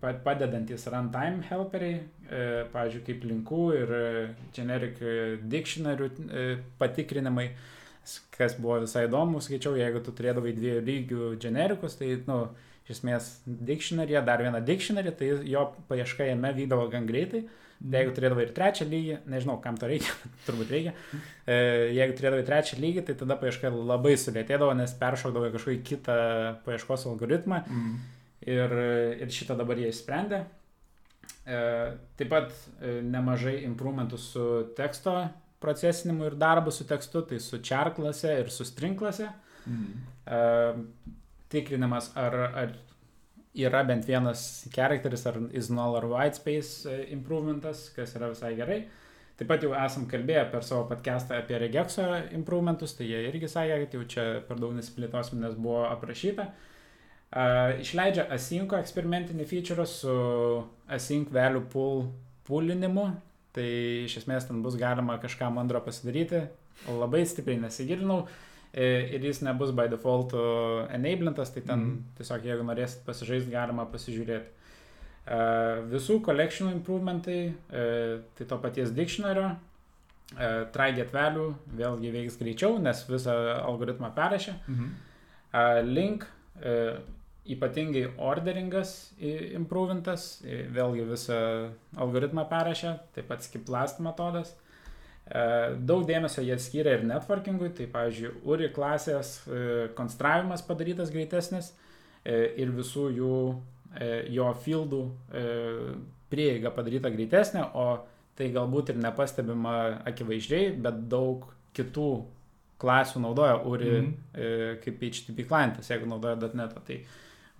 pad- 0.00 0.22
padedantis 0.24 0.86
runtime 0.86 1.42
helperiai, 1.48 2.00
e, 2.30 2.64
pavyzdžiui, 2.72 3.04
kaip 3.04 3.24
linkų 3.28 3.62
ir 3.76 3.92
e, 3.92 4.28
generic 4.56 5.02
e, 5.02 5.36
dictionary 5.42 6.08
e, 6.08 6.58
patikrinimai, 6.78 7.50
kas 8.36 8.56
buvo 8.58 8.80
visai 8.86 9.06
įdomu, 9.08 9.42
skaičiau, 9.44 9.76
jeigu 9.76 10.00
tu 10.00 10.14
turėdavai 10.16 10.54
dviejų 10.56 10.84
lygių 10.88 11.32
generikus, 11.42 11.98
tai, 12.00 12.14
nu, 12.26 12.38
iš 12.86 12.96
esmės 12.96 13.28
dictionary, 13.46 14.16
dar 14.24 14.42
vieną 14.42 14.64
dictionary, 14.64 15.12
tai 15.12 15.28
jo 15.46 15.68
paieška 15.88 16.30
jame 16.32 16.54
vykdavo 16.56 16.88
gan 16.90 17.06
greitai. 17.06 17.44
Tai 17.44 17.60
jeigu 17.90 18.12
turėdavai 18.14 18.44
ir 18.46 18.52
trečią 18.54 18.86
lygį, 18.86 19.16
nežinau, 19.32 19.56
kam 19.64 19.76
to 19.80 19.88
reikia, 19.90 20.12
turbūt 20.46 20.70
reikia. 20.70 20.92
E, 21.46 21.56
jeigu 21.96 22.16
turėdavai 22.18 22.44
trečią 22.46 22.78
lygį, 22.82 23.04
tai 23.08 23.16
tada 23.18 23.36
paieška 23.40 23.72
labai 23.74 24.14
sulėtėdavo, 24.20 24.74
nes 24.78 24.94
peršokdavo 25.00 25.50
kažkokį 25.56 25.82
kitą 25.90 26.16
paieškos 26.66 27.06
algoritmą 27.10 27.62
Mhm. 27.66 27.94
ir, 28.46 28.76
ir 29.22 29.32
šitą 29.34 29.56
dabar 29.58 29.78
jie 29.78 29.90
išsprendė. 29.92 30.44
E, 31.46 31.58
taip 32.18 32.28
pat 32.30 32.52
e, 32.80 33.00
nemažai 33.02 33.62
improvementų 33.66 34.18
su 34.18 34.46
teksto 34.78 35.16
procesinimu 35.62 36.26
ir 36.26 36.34
darbu 36.38 36.70
su 36.74 36.84
tekstu, 36.86 37.22
tai 37.26 37.38
su 37.42 37.58
char 37.62 37.92
klase 37.94 38.32
ir 38.40 38.50
su 38.50 38.64
string 38.66 38.98
klase. 38.98 39.28
Mhm. 39.66 39.92
E, 40.26 40.40
tikrinimas, 41.52 42.12
ar, 42.16 42.34
ar 42.56 42.70
yra 43.54 43.82
bent 43.84 44.06
vienas 44.08 44.66
charakteris, 44.72 45.26
ar 45.26 45.38
is 45.52 45.68
null 45.70 45.96
ar 45.96 46.06
white 46.08 46.38
space 46.38 46.88
e, 46.88 47.06
improvementas, 47.12 47.90
kas 47.96 48.14
yra 48.16 48.32
visai 48.32 48.54
gerai. 48.56 48.82
Taip 49.36 49.48
pat 49.48 49.64
jau 49.64 49.72
esam 49.76 50.06
kalbėję 50.08 50.44
per 50.52 50.64
savo 50.64 50.86
podcastą 50.88 51.38
apie 51.40 51.58
regexo 51.60 52.04
improvementus, 52.36 52.94
tai 52.96 53.08
jie 53.08 53.24
irgi 53.28 53.48
sakė, 53.50 53.78
kad 53.84 53.96
jau 53.96 54.04
čia 54.14 54.26
per 54.48 54.60
daug 54.60 54.74
nesiplėtosim, 54.76 55.40
nes 55.42 55.56
buvo 55.58 55.82
aprašyta. 55.88 56.50
Uh, 57.32 57.80
išleidžia 57.80 58.26
asynco 58.34 58.76
eksperimentinį 58.76 59.46
feature 59.48 59.86
su 59.88 60.14
async 60.92 61.30
value 61.32 61.64
pool 61.72 62.04
pulinimu, 62.44 63.06
tai 63.56 63.68
iš 64.04 64.18
esmės 64.20 64.44
ten 64.48 64.60
bus 64.64 64.76
galima 64.80 65.16
kažką 65.20 65.48
mandro 65.54 65.80
pasidaryti. 65.84 66.44
Labai 66.92 67.24
stipriai 67.28 67.60
nesigilinau. 67.62 68.26
e, 68.26 68.51
ir 68.74 69.20
jis 69.20 69.42
nebus 69.44 69.70
by 69.70 69.86
default 69.88 70.32
enablintas, 70.90 71.50
tai 71.54 71.60
ten 71.62 71.78
Mhm. 71.78 71.98
tiesiog 72.18 72.42
jeigu 72.42 72.64
norėsit 72.64 73.04
pasižaisti, 73.06 73.50
galima 73.50 73.84
pasižiūrėti. 73.86 74.46
E, 75.26 75.36
Visų 75.92 76.20
collection 76.24 76.68
improvementai, 76.72 77.54
e, 77.70 78.20
tai 78.38 78.46
to 78.46 78.56
paties 78.58 78.90
dictionario, 78.90 79.56
e, 80.38 80.64
try 80.72 80.90
get 80.96 81.12
value 81.12 81.54
vėlgi 81.76 82.10
veiks 82.12 82.36
greičiau, 82.40 82.78
nes 82.80 83.04
visą 83.08 83.62
algoritmą 83.62 84.12
perrašė. 84.14 84.54
Mhm. 84.68 84.88
A, 85.52 85.80
Link, 85.82 86.24
e, 86.62 86.96
ypatingai 87.46 88.06
orderingas 88.18 89.12
i- 89.20 89.52
improvintas, 89.54 90.40
i- 90.44 90.66
vėlgi 90.72 91.06
visą 91.06 91.70
algoritmą 91.96 92.48
perrašė, 92.48 92.98
taip 93.14 93.28
pat 93.28 93.42
skip 93.42 93.68
last 93.68 94.00
metodas. 94.00 94.54
E, 95.26 95.42
Daug 95.78 96.04
dėmesio 96.08 96.42
jie 96.44 96.56
skiria 96.60 96.96
ir 96.98 97.04
networkingui, 97.08 97.70
tai 97.76 97.86
pavyzdžiui, 97.92 98.32
URI 98.48 98.70
klasės 98.74 99.36
e, 99.46 99.88
konstravimas 99.98 100.64
padarytas 100.66 101.12
greitesnis 101.14 101.72
e, 102.24 102.54
ir 102.62 102.74
visų 102.74 103.10
jų 103.18 103.36
jo 104.32 104.46
fieldų 104.64 104.98
prieiga 106.32 106.70
padaryta 106.72 107.10
greitesnė, 107.12 107.66
o 107.76 107.98
tai 108.40 108.46
galbūt 108.54 108.94
ir 108.94 109.00
nepastebima 109.04 109.74
akivaizdžiai, 110.08 110.70
bet 110.80 111.02
daug 111.12 111.44
kitų 111.76 112.06
klasių 112.80 113.20
naudoja 113.20 113.58
URI 113.68 113.90
Mhm. 113.90 114.14
e, 114.32 114.48
kaip 114.80 115.04
HTTP 115.04 115.44
klientas, 115.44 115.90
jeigu 115.92 116.08
naudoja 116.08 116.40
.NET, 116.54 116.72
tai 116.86 117.02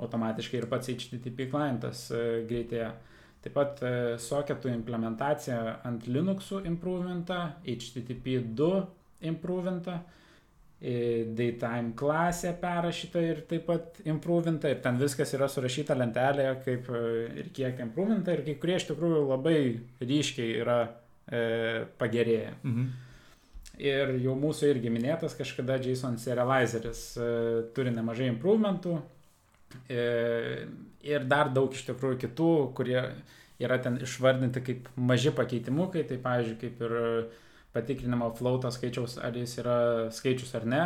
automatiškai 0.00 0.62
ir 0.62 0.66
pats 0.72 0.88
HTTP 0.88 1.50
klientas 1.52 2.08
greitėja. 2.48 2.94
Taip 3.42 3.54
pat 3.56 3.80
e, 3.82 3.92
soketų 4.22 4.70
implementacija 4.70 5.58
ant 5.88 6.04
Linuxų 6.06 6.62
improvinta, 6.70 7.56
HTTP 7.66 8.36
2 8.58 8.82
improvinta, 9.32 9.96
e, 10.78 11.24
Daytime 11.26 11.94
klasė 11.98 12.52
perrašyta 12.62 13.22
ir 13.26 13.44
taip 13.50 13.66
pat 13.66 13.98
improvinta 14.06 14.70
ir 14.70 14.78
ten 14.84 15.00
viskas 15.00 15.34
yra 15.34 15.50
surašyta 15.50 15.96
lentelėje, 15.98 16.56
kaip 16.66 16.90
e, 16.94 17.04
ir 17.42 17.50
kiek 17.56 17.82
improvinta 17.82 18.36
ir 18.36 18.44
kai 18.46 18.58
kurie 18.62 18.78
iš 18.78 18.86
tikrųjų 18.92 19.24
labai 19.32 19.56
ryškiai 20.02 20.60
yra 20.62 20.78
e, 20.86 21.42
pagerėję. 21.98 22.54
Mhm. 22.62 22.92
Ir 23.82 24.16
jau 24.20 24.34
mūsų 24.36 24.68
irgi 24.74 24.90
minėtas 24.92 25.34
kažkada 25.34 25.78
JSON 25.80 26.18
serializeris 26.20 27.02
e, 27.16 27.28
turi 27.74 27.90
nemažai 27.94 28.28
improvementų 28.30 28.98
e, 29.88 30.02
ir 31.06 31.24
dar 31.28 31.52
daug 31.54 31.72
iš 31.74 31.86
tikrųjų 31.88 32.18
kitų, 32.26 32.50
kurie 32.78 33.00
yra 33.62 33.78
ten 33.82 33.98
išvardinti 34.02 34.62
kaip 34.66 34.90
maži 34.96 35.32
pakeitimukai, 35.36 36.04
tai 36.08 36.18
pavyzdžiui, 36.22 36.58
kaip 36.60 36.84
ir 36.86 36.98
patikrinimo 37.72 38.32
flauto 38.36 38.70
skaičiaus, 38.72 39.16
ar 39.24 39.36
jis 39.38 39.56
yra 39.62 39.78
skaičius 40.12 40.52
ar 40.58 40.66
ne, 40.68 40.82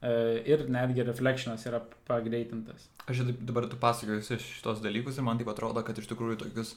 e, 0.00 0.12
ir 0.52 0.66
netgi 0.70 1.06
reflectionas 1.06 1.64
yra 1.66 1.82
pagreitintas. 2.08 2.88
Aš 3.10 3.24
dabar 3.40 3.66
tu 3.70 3.80
pasakoju 3.80 4.20
visus 4.20 4.46
šitos 4.58 4.82
dalykus 4.84 5.18
ir 5.18 5.26
man 5.26 5.40
taip 5.40 5.50
atrodo, 5.52 5.82
kad 5.86 5.98
iš 5.98 6.10
tikrųjų 6.12 6.38
tokius 6.44 6.76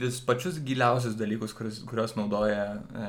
vis 0.00 0.20
pačius 0.24 0.56
giliausius 0.64 1.16
dalykus, 1.20 1.52
kuriuos, 1.56 1.82
kuriuos 1.88 2.16
naudoja, 2.16 2.64
e, 2.96 3.08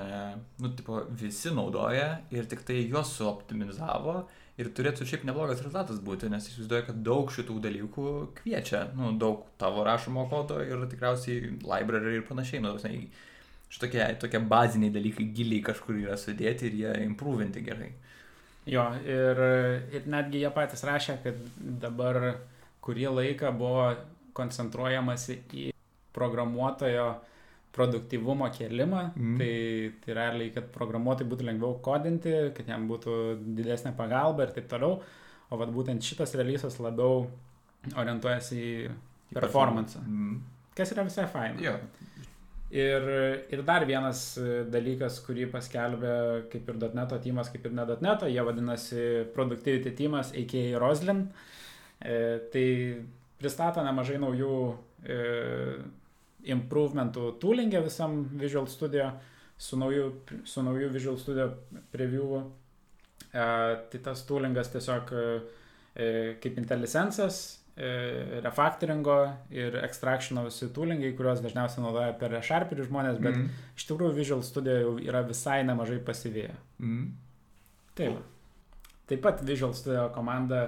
nu, 0.59 0.71
tipo, 0.75 1.01
visi 1.19 1.51
naudoja 1.55 2.21
ir 2.31 2.47
tik 2.51 2.65
tai 2.67 2.81
juos 2.83 3.13
suoptimizavo 3.17 4.21
ir 4.61 4.69
turėtų 4.77 5.07
šiaip 5.09 5.25
neblogas 5.27 5.59
rezultatas 5.59 5.99
būti, 6.03 6.29
nes 6.31 6.47
įsivaizduoju, 6.49 6.85
kad 6.87 7.01
daug 7.05 7.33
šitų 7.33 7.57
dalykų 7.65 8.13
kviečia, 8.37 8.85
nu, 8.97 9.11
daug 9.21 9.43
tavo 9.61 9.85
rašomo 9.87 10.27
kodo 10.31 10.59
ir 10.63 10.85
tikriausiai 10.91 11.57
library 11.59 12.19
ir 12.19 12.25
panašiai, 12.27 12.61
nu, 12.63 12.75
žinai, 12.81 13.09
šitokie 13.71 14.05
tokie 14.21 14.41
baziniai 14.51 14.93
dalykai 14.93 15.27
giliai 15.35 15.63
kažkur 15.65 15.99
yra 16.01 16.17
sudėti 16.19 16.69
ir 16.69 16.79
jie 16.83 16.95
improvinti 17.07 17.63
gerai. 17.65 17.91
Jo, 18.69 18.85
ir, 19.07 19.41
ir 19.95 20.07
netgi 20.11 20.43
jie 20.43 20.51
patys 20.53 20.85
rašė, 20.85 21.17
kad 21.23 21.37
dabar 21.81 22.19
kurį 22.85 23.09
laiką 23.15 23.49
buvo 23.57 23.87
koncentruojamasi 24.37 25.37
į 25.57 25.67
programuotojo 26.15 27.07
produktyvumo 27.75 28.49
kėlimą, 28.51 29.03
mm. 29.15 29.35
tai, 29.39 29.51
tai 30.03 30.15
realiai, 30.17 30.51
kad 30.55 30.67
programuotojai 30.75 31.29
būtų 31.31 31.47
lengviau 31.47 31.77
kodinti, 31.83 32.33
kad 32.57 32.67
jam 32.67 32.87
būtų 32.89 33.17
didesnė 33.57 33.93
pagalba 33.97 34.47
ir 34.47 34.55
taip 34.57 34.67
toliau, 34.71 34.99
o 35.51 35.59
vad 35.59 35.71
būtent 35.75 36.03
šitas 36.03 36.35
releasas 36.39 36.79
labiau 36.83 37.25
orientuojasi 37.95 38.59
į 38.61 38.73
performance, 39.33 39.99
Mm. 39.99 40.41
kas 40.75 40.91
yra 40.91 41.07
visai 41.07 41.27
fain. 41.31 41.59
Jo. 41.63 41.77
Ir, 42.71 43.07
ir 43.51 43.63
dar 43.67 43.83
vienas 43.83 44.37
dalykas, 44.71 45.17
kurį 45.25 45.49
paskelbė 45.51 46.11
kaip 46.51 46.69
ir 46.71 46.77
.NET 46.95 47.15
teamas, 47.23 47.49
kaip 47.51 47.65
ir 47.67 47.73
ne 47.75 47.83
.NET, 47.83 48.23
jie 48.31 48.45
vadinasi 48.47 49.07
Productivity 49.35 49.91
teamas, 49.91 50.31
a.k.a. 50.31 50.79
Roslin. 50.79 51.25
E, 51.99 52.39
tai 52.53 52.67
pristato 53.41 53.83
nemažai 53.83 54.21
naujų 54.23 54.55
e, 55.03 55.17
improvementų 56.49 57.35
toolingė 57.41 57.83
visam 57.85 58.23
Visual 58.39 58.67
Studio 58.69 59.11
su 59.61 59.77
nauju, 59.77 60.11
su 60.43 60.63
nauju 60.63 60.89
Visual 60.89 61.17
Studio 61.17 61.49
preview. 61.93 62.41
E, 63.31 63.43
tai 63.91 64.01
tas 64.03 64.23
toolingas 64.25 64.71
tiesiog 64.73 65.11
e, 65.13 65.25
e, 65.93 66.07
kaip 66.41 66.57
IntelliSense'as 66.57 67.37
e, 67.75 67.91
refactoringo 68.43 69.17
ir 69.53 69.77
extractiono 69.83 70.47
visi 70.47 70.71
toolingai, 70.73 71.13
kuriuos 71.17 71.43
dažniausiai 71.45 71.85
naudoja 71.85 72.15
per 72.19 72.39
Sharperį 72.41 72.87
žmonės, 72.89 73.21
bet 73.21 73.37
mm. 73.37 73.61
Iš 73.77 73.87
tikrųjų 73.91 74.17
Visual 74.17 74.41
Studio 74.47 74.79
jau 74.79 74.95
yra 75.03 75.21
visai 75.27 75.61
nemažai 75.67 76.01
pasivėję. 76.09 76.57
Mm. 76.81 77.05
Taip. 77.99 78.25
Taip 79.11 79.23
pat 79.23 79.45
Visual 79.45 79.75
Studio 79.77 80.07
komanda, 80.15 80.65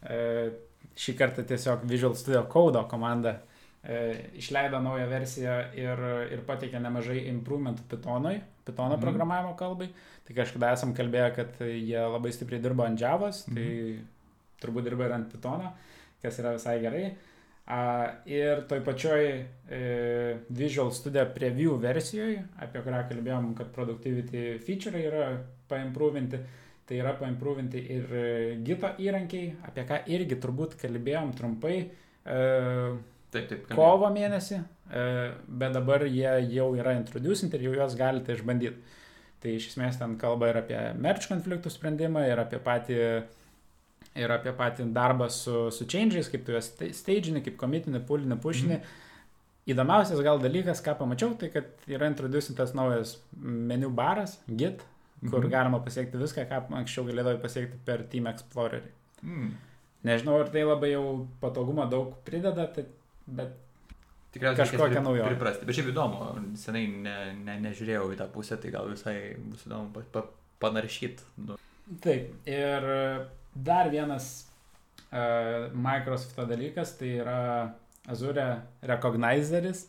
šį 0.00 1.14
kartą 1.18 1.44
tiesiog 1.44 1.84
Visual 1.90 2.14
Studio 2.16 2.46
Code 2.48 2.82
komanda 2.88 3.36
išleido 4.36 4.80
naują 4.84 5.06
versiją 5.08 5.54
ir, 5.72 6.02
ir 6.34 6.42
pateikė 6.46 6.80
nemažai 6.84 7.22
improvementų 7.30 7.86
Pythonui, 7.88 8.40
Pythono 8.66 8.96
Mhm. 8.98 9.00
programavimo 9.00 9.54
kalbai. 9.56 9.88
Tai 10.26 10.34
kažkada 10.36 10.72
esam 10.76 10.92
kalbėję, 10.94 11.30
kad 11.34 11.56
jie 11.64 11.98
labai 11.98 12.30
stipriai 12.32 12.60
dirbo 12.62 12.84
ant 12.84 13.00
Javos, 13.00 13.44
tai 13.48 13.98
turbūt 14.60 14.84
dirba 14.84 15.06
ir 15.08 15.12
ant 15.16 15.32
Pythono, 15.32 15.72
kas 16.22 16.38
yra 16.38 16.52
visai 16.52 16.78
gerai. 16.80 17.14
A, 17.70 18.14
ir 18.26 18.64
toj 18.68 18.80
pačioj 18.82 19.24
e, 19.70 20.38
Visual 20.50 20.90
Studio 20.92 21.24
Preview 21.34 21.76
versijoje, 21.78 22.42
apie 22.58 22.82
kurią 22.82 23.08
kalbėjom, 23.08 23.54
kad 23.56 23.70
productivity 23.72 24.58
feature 24.58 24.98
yra 24.98 25.28
paimprovinti, 25.68 26.38
tai 26.86 26.96
yra 26.98 27.12
paimprovinti 27.14 27.78
ir 27.96 28.12
e, 28.12 28.56
Gito 28.66 28.90
įrankiai, 28.98 29.52
apie 29.68 29.84
ką 29.86 30.00
irgi 30.10 30.36
turbūt 30.42 30.74
kalbėjom 30.82 31.32
trumpai 31.38 31.76
e, 32.26 32.98
Taip, 33.30 33.48
taip. 33.48 33.66
kalbėjau. 33.68 33.76
kovo 33.78 34.08
mėnesį, 34.14 34.56
e, 34.90 35.02
bet 35.46 35.72
dabar 35.76 36.02
jie 36.06 36.32
jau 36.56 36.70
yra 36.74 36.96
introducinti 36.98 37.54
ir 37.56 37.68
jau 37.68 37.74
juos 37.78 37.94
galite 37.98 38.34
išbandyti. 38.34 38.80
Tai 39.40 39.50
iš 39.56 39.68
esmės 39.70 39.96
ten 39.98 40.16
kalba 40.20 40.48
ir 40.50 40.56
apie 40.60 40.78
merch 41.00 41.28
konfliktų 41.30 41.70
sprendimą, 41.72 42.26
ir 42.28 42.38
apie 42.42 42.58
patį, 42.58 42.98
ir 44.20 44.34
apie 44.34 44.52
patį 44.52 44.92
darbą 44.92 45.30
su, 45.30 45.70
su 45.70 45.86
change'ais, 45.86 46.28
kaip 46.30 46.44
tu 46.44 46.52
juos 46.52 46.68
sta- 46.72 46.90
stage'ini, 46.92 47.40
kaip 47.46 47.56
komitinį, 47.56 48.02
pulinį, 48.08 48.40
pušinį. 48.42 48.76
Mhm. 48.80 48.98
Įdomiausias 49.70 50.20
gal 50.24 50.40
dalykas, 50.42 50.80
ką 50.82 50.96
pamačiau, 50.98 51.34
tai 51.38 51.48
kad 51.52 51.64
yra 51.86 52.08
introducintas 52.10 52.72
naujas 52.74 53.18
meniu 53.40 53.90
baras, 53.94 54.38
git, 54.48 54.80
kur 55.20 55.40
Mhm. 55.44 55.50
galima 55.52 55.80
pasiekti 55.84 56.18
viską, 56.18 56.48
ką 56.48 56.62
anksčiau 56.80 57.04
galėdavai 57.06 57.38
pasiekti 57.40 57.76
per 57.84 58.02
Team 58.10 58.24
Explorerį. 58.26 58.88
Mm. 59.22 59.50
Nežinau, 60.04 60.40
ar 60.40 60.48
tai 60.48 60.62
labai 60.64 60.90
jau 60.92 61.28
patogumo 61.42 61.84
daug 61.90 62.14
prideda, 62.24 62.66
tai, 62.74 62.86
bet 63.36 63.58
Tikriausiai 64.30 64.78
pri- 64.78 65.02
naujovė. 65.02 65.32
Priprasti. 65.32 65.66
Bet 65.66 65.76
šiaip 65.76 65.88
įdomu, 65.90 66.26
senai 66.58 66.84
ne, 66.86 67.14
ne, 67.34 67.56
nežiūrėjau 67.64 68.12
į 68.14 68.18
tą 68.20 68.28
pusę, 68.30 68.60
tai 68.62 68.70
gal 68.70 68.86
visai 68.92 69.16
bus 69.42 69.64
įdomu 69.66 69.90
pa, 69.96 70.04
pa, 70.14 70.22
panaršyti. 70.62 71.26
Nu. 71.48 71.56
Taip, 72.04 72.36
ir 72.46 72.86
dar 73.56 73.90
vienas 73.90 74.28
uh, 75.10 75.66
Microsoft 75.74 76.38
dalykas, 76.46 76.94
tai 77.00 77.16
yra 77.24 77.40
Azure 78.06 78.46
Recognizeris. 78.86 79.88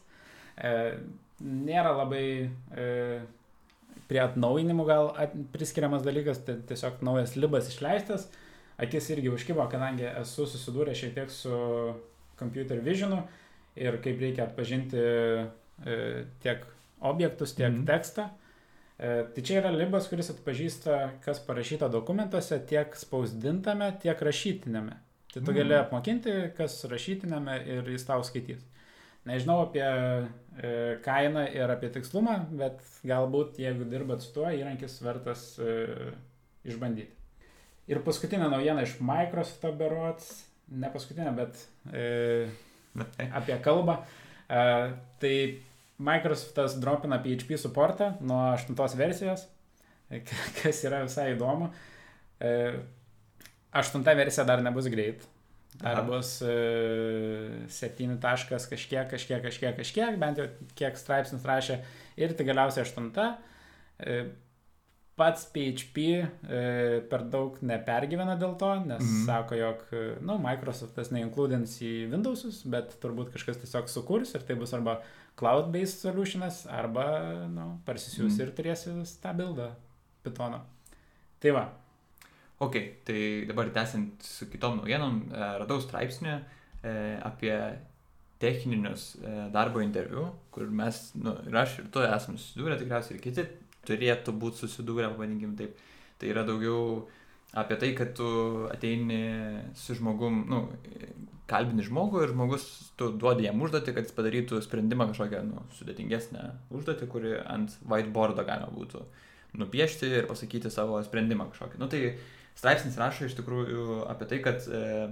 Uh, 0.58 0.98
nėra 1.46 1.94
labai 2.02 2.26
uh, 2.50 3.22
prie 4.10 4.22
atnaujinimų 4.26 4.86
gal 4.90 5.14
at, 5.22 5.38
priskiriamas 5.54 6.02
dalykas, 6.08 6.42
tai 6.48 6.58
tiesiog 6.66 7.04
naujas 7.06 7.38
libas 7.38 7.70
išleistas. 7.70 8.26
Akis 8.82 9.12
irgi 9.14 9.30
užkybo, 9.30 9.68
kadangi 9.70 10.10
esu 10.10 10.50
susidūręs 10.50 10.98
šiek 10.98 11.14
tiek 11.14 11.30
su 11.30 11.54
computer 12.42 12.82
visionu 12.84 13.22
ir 13.80 14.02
kaip 14.04 14.20
reikia 14.20 14.50
atpažinti 14.50 15.00
uh, 15.00 15.48
tiek 16.44 16.66
objektus, 17.02 17.56
tiek 17.58 17.70
Mhm. 17.72 17.82
mm. 17.84 17.88
tekstą. 17.94 18.28
E, 19.02 19.24
Tai 19.34 19.42
čia 19.42 19.56
yra 19.64 19.72
libas, 19.74 20.06
kuris 20.12 20.28
atpažįsta, 20.30 20.98
kas 21.26 21.40
parašyta 21.42 21.88
dokumentuose, 21.90 22.60
tiek 22.70 22.94
spausdintame, 22.96 23.88
tiek 24.04 24.20
rašytinėme. 24.22 24.94
Tai 25.34 25.42
tu 25.42 25.52
Mm. 25.52 25.56
gali 25.58 25.74
apmokinti, 25.80 26.36
kas 26.58 26.76
rašytinėme 26.86 27.56
ir 27.66 27.90
jis 27.90 28.06
tau 28.06 28.22
skaitys. 28.22 28.62
Nežinau 29.26 29.64
apie 29.64 29.82
e, 29.82 31.00
kainą 31.02 31.48
ir 31.56 31.70
apie 31.74 31.90
tikslumą, 31.90 32.36
bet 32.58 32.78
galbūt 33.06 33.58
jeigu 33.58 33.90
dirbat 33.90 34.22
su 34.22 34.34
tuo, 34.36 34.46
įrankis 34.46 35.00
vertas 35.02 35.58
e, 35.58 36.14
išbandyti. 36.66 37.10
Ir 37.90 38.04
paskutinė 38.06 38.50
naujiena 38.52 38.84
iš 38.86 39.00
Microsoft 39.02 39.66
berots, 39.80 40.30
ne 40.72 40.92
paskutinė, 40.94 41.34
bet 41.38 41.60
e, 41.94 42.48
apie 43.42 43.58
kalbą. 43.64 44.00
E, 44.48 44.64
tai 45.22 45.36
Microsoftas 46.02 46.80
dropina 46.82 47.20
PHP 47.22 47.60
supportą 47.62 48.14
nuo 48.26 48.40
8 48.56 48.98
versijos, 49.00 49.46
kas 50.62 50.82
yra 50.88 51.04
visai 51.06 51.32
įdomu. 51.36 51.70
E, 52.42 52.56
8 53.72 54.04
versija 54.18 54.48
dar 54.48 54.64
nebus 54.64 54.90
greit. 54.92 55.28
Dar 55.80 56.02
Aha. 56.02 56.04
bus 56.04 56.42
e, 56.44 57.66
7 57.72 58.18
taškas 58.22 58.68
kažkiek, 58.68 59.08
kažkiek, 59.14 59.40
kažkiek, 59.46 59.76
kažkiek, 59.78 60.18
bent 60.20 60.42
jau 60.42 60.48
kiek 60.76 60.98
straipsnis 61.00 61.46
rašė. 61.48 61.80
Ir 62.20 62.34
tai 62.36 62.48
galiausiai 62.50 62.84
8. 62.84 63.08
E, 64.02 64.18
pats 65.22 65.46
PHP 65.54 66.06
e, 66.18 66.62
per 67.12 67.28
daug 67.30 67.60
nepergyvena 67.62 68.36
dėl 68.42 68.58
to, 68.62 68.72
nes 68.82 69.04
mm. 69.06 69.26
sako, 69.30 69.60
jog, 69.60 69.84
e, 69.94 70.06
na, 70.18 70.34
nu, 70.34 70.38
Microsoftas 70.42 71.14
neincludins 71.14 71.78
į 71.86 71.94
Windowsus, 72.12 72.64
bet 72.74 72.98
turbūt 73.04 73.30
kažkas 73.36 73.62
tiesiog 73.62 73.92
sukurs 73.94 74.34
ir 74.34 74.48
tai 74.48 74.58
bus 74.58 74.74
arba 74.78 74.98
cloud-based 75.40 76.08
solutionas, 76.08 76.64
arba, 76.70 77.06
na, 77.46 77.52
nu, 77.54 77.68
parsisiūs 77.86 78.34
mm. 78.34 78.42
ir 78.42 78.56
turėsi 78.58 78.98
tą 79.22 79.38
bildą 79.38 79.70
Pythono. 80.26 80.66
Tai 81.42 81.54
va, 81.56 81.70
Ok, 82.62 82.76
tai 83.04 83.46
dabar 83.50 83.72
tęsiant 83.74 84.22
su 84.22 84.46
kitom 84.46 84.76
naujienom, 84.78 85.16
e, 85.34 85.46
radau 85.64 85.80
straipsnį 85.82 86.34
e, 86.38 86.92
apie 87.26 87.56
techninius 88.42 89.16
e, 89.18 89.32
darbo 89.54 89.82
interviu, 89.82 90.28
kur 90.54 90.70
mes, 90.70 91.00
nu, 91.18 91.34
ir 91.50 91.58
aš 91.58 91.80
ir 91.82 91.88
tu 91.94 92.04
esame 92.06 92.38
susidūrę, 92.38 92.78
tikriausiai 92.78 93.18
ir 93.18 93.24
kiti 93.24 93.48
turėtų 93.88 94.36
būti 94.38 94.64
susidūrę, 94.66 95.10
pavadinkim 95.14 95.56
taip. 95.60 95.80
Tai 96.22 96.30
yra 96.30 96.46
daugiau 96.46 97.08
apie 97.58 97.78
tai, 97.82 97.92
kad 97.98 98.14
tu 98.16 98.28
ateini 98.72 99.22
su 99.76 99.96
žmogum, 99.98 100.44
nu, 100.52 100.62
kalbini 101.52 101.84
žmogų 101.84 102.24
ir 102.24 102.34
žmogus, 102.36 102.68
tu 103.00 103.10
duodi 103.20 103.48
jam 103.48 103.60
užduotį, 103.64 103.96
kad 103.96 104.08
jis 104.08 104.16
padarytų 104.16 104.62
sprendimą 104.64 105.10
kažkokią, 105.12 105.42
nu, 105.50 105.66
sudėtingesnę 105.80 106.46
užduotį, 106.78 107.10
kuri 107.12 107.34
ant 107.42 107.76
whiteboardo 107.84 108.46
galima 108.48 108.72
būtų 108.76 109.04
nupiešti 109.60 110.14
ir 110.22 110.30
pasakyti 110.30 110.72
savo 110.72 111.02
sprendimą 111.04 111.50
kažkokį. 111.52 111.82
Nu, 111.82 111.90
tai 111.92 112.16
straipsnis 112.56 113.00
rašo 113.00 113.28
iš 113.28 113.36
tikrųjų 113.40 114.06
apie 114.12 114.30
tai, 114.30 114.40
kad 114.46 114.64
e, 114.68 115.12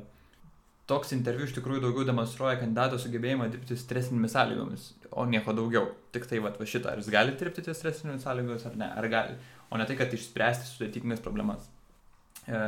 toks 0.89 1.13
interviu 1.15 1.45
iš 1.45 1.53
tikrųjų 1.57 1.83
daugiau 1.85 2.05
demonstruoja 2.07 2.57
kandidato 2.59 2.97
sugebėjimą 3.01 3.49
dirbti 3.53 3.77
stresinėmis 3.77 4.33
sąlygomis, 4.35 4.85
o 5.11 5.25
nieko 5.29 5.53
daugiau. 5.57 5.91
Tik 6.15 6.25
tai 6.29 6.41
va, 6.43 6.51
va 6.57 6.67
šitą, 6.69 6.93
ar 6.93 7.01
jis 7.01 7.11
gali 7.13 7.35
dirbti 7.37 7.63
ties 7.67 7.77
stresinėmis 7.81 8.25
sąlygomis 8.25 8.65
ar 8.69 8.77
ne, 8.81 8.89
ar 9.01 9.09
gali, 9.11 9.37
o 9.69 9.77
ne 9.77 9.85
tai, 9.89 9.97
kad 9.99 10.15
išspręsti 10.17 10.69
sudėtingas 10.71 11.21
problemas. 11.25 11.69
E, 12.49 12.63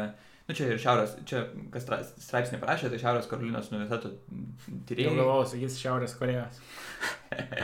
nu 0.48 0.58
čia 0.58 0.70
ir 0.70 0.82
Šiaurės, 0.84 1.18
čia 1.26 1.44
kas 1.74 1.88
stra- 1.88 2.02
straipsnį 2.28 2.62
parašė, 2.62 2.94
tai 2.94 3.02
Šiaurės 3.02 3.30
Karolinos 3.32 3.72
universiteto 3.74 4.14
jau 4.14 4.82
tyrėjai. 4.90 5.18
galvojau, 5.18 5.50
sakys 5.56 5.82
Šiaurės 5.82 6.18
Korejos. 6.22 6.62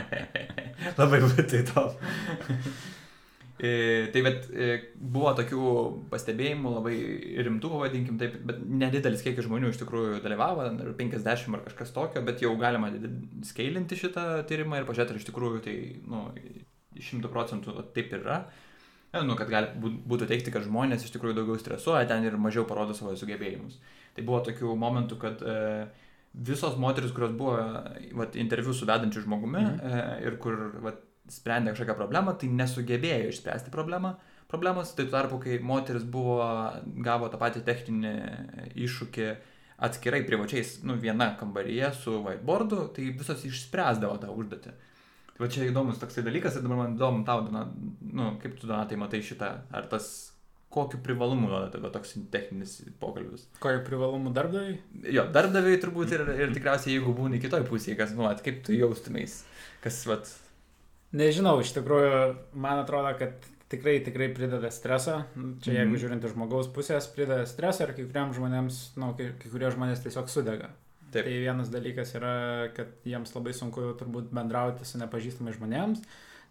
Labai 1.00 1.22
būtų 1.26 1.62
įdomu. 1.62 1.92
E, 3.58 4.06
tai 4.14 4.22
bet 4.22 4.44
e, 4.54 4.66
buvo 4.94 5.32
tokių 5.34 5.62
pastebėjimų, 6.12 6.70
labai 6.76 6.94
rimtų, 7.42 7.70
pavadinkim 7.72 8.18
taip, 8.20 8.36
bet 8.46 8.60
nedidelis 8.62 9.24
kiekis 9.26 9.48
žmonių 9.48 9.72
iš 9.72 9.80
tikrųjų 9.80 10.20
dalyvavo, 10.22 10.68
ar 10.68 10.92
50 11.00 11.56
ar 11.58 11.64
kažkas 11.66 11.90
tokio, 11.96 12.22
bet 12.22 12.38
jau 12.44 12.52
galima 12.60 12.92
skailinti 13.48 13.98
šitą 13.98 14.44
tyrimą 14.46 14.78
ir 14.78 14.86
pažiūrėti, 14.86 15.16
ar 15.16 15.18
iš 15.18 15.26
tikrųjų 15.32 15.62
tai, 15.66 15.76
nu, 16.06 16.22
100 16.98 17.32
procentų 17.34 17.74
taip 17.94 18.12
ir 18.14 18.22
yra. 18.22 18.40
E, 19.10 19.22
Nu, 19.24 19.34
kad 19.34 19.48
gali 19.48 19.70
būt- 19.80 20.02
būtų 20.06 20.26
teikti, 20.28 20.52
kad 20.52 20.62
žmonės 20.66 21.02
iš 21.06 21.14
tikrųjų 21.14 21.38
daugiau 21.40 21.56
stresuoja 21.58 22.06
ten 22.06 22.22
ir 22.28 22.36
mažiau 22.36 22.66
parodo 22.68 22.92
savo 22.94 23.14
sugebėjimus. 23.16 23.78
Tai 24.14 24.22
buvo 24.22 24.42
tokių 24.44 24.74
momentų, 24.76 25.16
kad 25.18 25.40
e, 25.42 25.88
visos 26.34 26.76
moteris, 26.76 27.10
kurios 27.16 27.32
buvo 27.32 27.56
vat, 28.20 28.36
interviu 28.36 28.74
su 28.76 28.84
vedančiu 28.86 29.24
žmogumi 29.24 29.62
Mhm. 29.64 29.80
e, 29.80 30.26
ir 30.28 30.36
kur 30.36 30.54
vat, 30.84 31.00
sprendė 31.32 31.74
kažkokią 31.74 31.96
problemą, 31.98 32.34
tai 32.38 32.50
nesugebėjo 32.52 33.30
išspręsti 33.32 33.72
problemą, 33.74 34.14
problemos. 34.50 34.94
Tai 34.96 35.06
tuo 35.06 35.14
tarpu, 35.14 35.40
kai 35.44 35.60
moteris 35.64 36.06
buvo, 36.08 36.40
gavo 37.04 37.30
tą 37.32 37.40
patį 37.40 37.64
techninį 37.66 38.14
iššūkį 38.86 39.28
atskirai 39.88 40.24
privačiais, 40.26 40.80
nu, 40.88 40.96
viena 40.98 41.30
kambaryje 41.38 41.92
su 42.00 42.16
whiteboardu, 42.24 42.88
tai 42.96 43.12
visos 43.14 43.44
išspręsdavo 43.46 44.18
tą 44.22 44.32
užduotį. 44.34 44.72
Tai 45.28 45.44
va 45.44 45.50
čia 45.54 45.68
įdomus 45.68 46.00
toksai 46.02 46.24
dalykas 46.26 46.58
ir 46.58 46.64
dabar 46.64 46.80
man 46.82 46.96
įdomu 46.96 47.22
tau, 47.28 47.44
nu, 47.46 48.32
kaip 48.42 48.58
tu, 48.58 48.66
Donatai, 48.66 48.98
matai 48.98 49.22
šitą, 49.22 49.52
ar 49.70 49.86
tas, 49.92 50.08
kokiu 50.74 50.98
privalumu 51.04 51.48
duoda 51.48 51.92
toks 51.94 52.16
techninis 52.32 52.74
pokalbis. 53.00 53.46
Kokiu 53.62 53.84
privalumu 53.86 54.32
darbdaviui? 54.36 54.76
Jo, 55.14 55.28
darbdaviai 55.32 55.78
turbūt 55.80 56.12
ir, 56.16 56.26
ir 56.42 56.52
tikriausiai, 56.56 56.96
jeigu 56.96 57.14
būni 57.16 57.40
kitoj 57.42 57.64
pusėje, 57.70 57.96
kas, 58.00 58.12
nu, 58.18 58.26
at, 58.28 58.42
kaip 58.44 58.60
tu 58.66 58.76
jaustumės, 58.76 59.40
kas, 59.84 60.02
vat, 60.10 60.28
Nežinau, 61.16 61.56
iš 61.62 61.72
tikrųjų, 61.72 62.36
man 62.52 62.82
atrodo, 62.82 63.14
kad 63.18 63.46
tikrai, 63.72 63.98
tikrai 64.04 64.28
prideda 64.36 64.68
streso. 64.72 65.22
Čia 65.64 65.72
jeigu 65.80 65.94
Mhm. 65.94 66.00
žiūrint 66.02 66.24
iš 66.24 66.34
žmogaus 66.34 66.68
pusės, 66.68 67.08
prideda 67.14 67.46
streso 67.46 67.84
ir 67.86 67.94
kai 67.94 68.04
kuriems 68.04 68.36
žmonėms, 68.36 68.96
na, 68.96 69.06
nu, 69.06 69.14
kai, 69.16 69.32
kai 69.40 69.48
kurie 69.50 69.70
žmonės 69.72 70.02
tiesiog 70.04 70.28
sudega. 70.28 70.68
Taip. 71.10 71.24
Tai 71.24 71.32
vienas 71.40 71.70
dalykas 71.72 72.12
yra, 72.14 72.68
kad 72.76 72.88
jiems 73.04 73.32
labai 73.34 73.54
sunku 73.56 73.94
turbūt 73.96 74.28
bendrauti 74.28 74.84
su 74.84 74.98
nepažįstamais 75.00 75.56
žmonėms. 75.56 76.02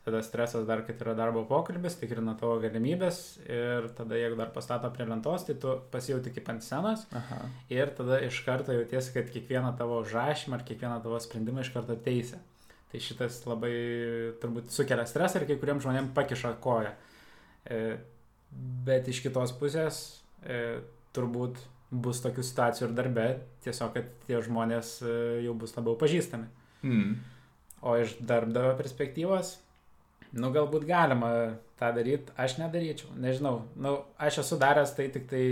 Tada 0.07 0.21
stresas 0.23 0.65
dar, 0.65 0.81
kad 0.87 0.97
yra 1.03 1.13
darbo 1.13 1.43
pokalbis, 1.45 1.99
tikrina 1.99 2.33
tavo 2.39 2.61
galimybės 2.63 3.37
ir 3.45 3.89
tada 3.93 4.15
jeigu 4.15 4.37
dar 4.39 4.47
pastato 4.55 4.89
prie 4.89 5.05
lentos, 5.05 5.43
tai 5.45 5.53
tu 5.59 5.81
pasijauti 5.91 6.31
kaip 6.33 6.47
ant 6.49 6.63
scenos 6.63 7.05
aha, 7.13 7.41
ir 7.69 7.87
tada 7.91 8.21
iš 8.23 8.39
karto 8.45 8.71
jautiesi, 8.71 9.11
kad 9.13 9.27
kiekvieną 9.29 9.77
tavo 9.77 9.99
užrašymą 10.01 10.53
ar 10.55 10.63
kiekvieną 10.63 11.03
tavo 11.03 11.19
sprendimą 11.19 11.59
iš 11.59 11.73
karto 11.75 11.93
teisė. 11.95 12.39
Tai 12.91 12.99
šitas 13.03 13.41
labai 13.49 13.73
turbūt 14.41 14.71
sukelia 14.71 15.03
stresą 15.09 15.41
ir 15.41 15.47
kai 15.49 15.57
kuriems 15.59 15.83
žmonėms 15.83 16.13
pakiša 16.15 16.53
koją. 16.63 16.93
E, 17.67 17.79
bet 18.87 19.09
iš 19.11 19.19
kitos 19.25 19.51
pusės 19.59 19.97
e, 20.47 20.79
turbūt 21.15 21.59
bus 21.91 22.21
tokių 22.23 22.43
situacijų 22.43 22.87
ir 22.89 22.95
darbe, 22.95 23.27
tiesiog 23.63 23.93
kad 23.95 24.07
tie 24.27 24.39
žmonės 24.43 24.97
e, 25.03 25.13
jau 25.45 25.53
bus 25.59 25.75
labiau 25.77 25.97
pažįstami. 25.99 26.47
mm. 26.83 27.15
O 27.87 27.91
iš 28.01 28.15
darbdavio 28.25 28.71
perspektyvos, 28.79 29.51
nu 30.33 30.49
galbūt 30.55 30.87
galima 30.89 31.27
tą 31.77 31.91
daryti, 31.93 32.33
aš 32.41 32.55
nedaryčiau, 32.57 33.11
nežinau. 33.21 33.67
Nu, 33.77 33.91
aš 34.17 34.39
esu 34.41 34.57
daręs 34.57 34.95
tai 34.97 35.05
tik 35.13 35.27
tai 35.29 35.43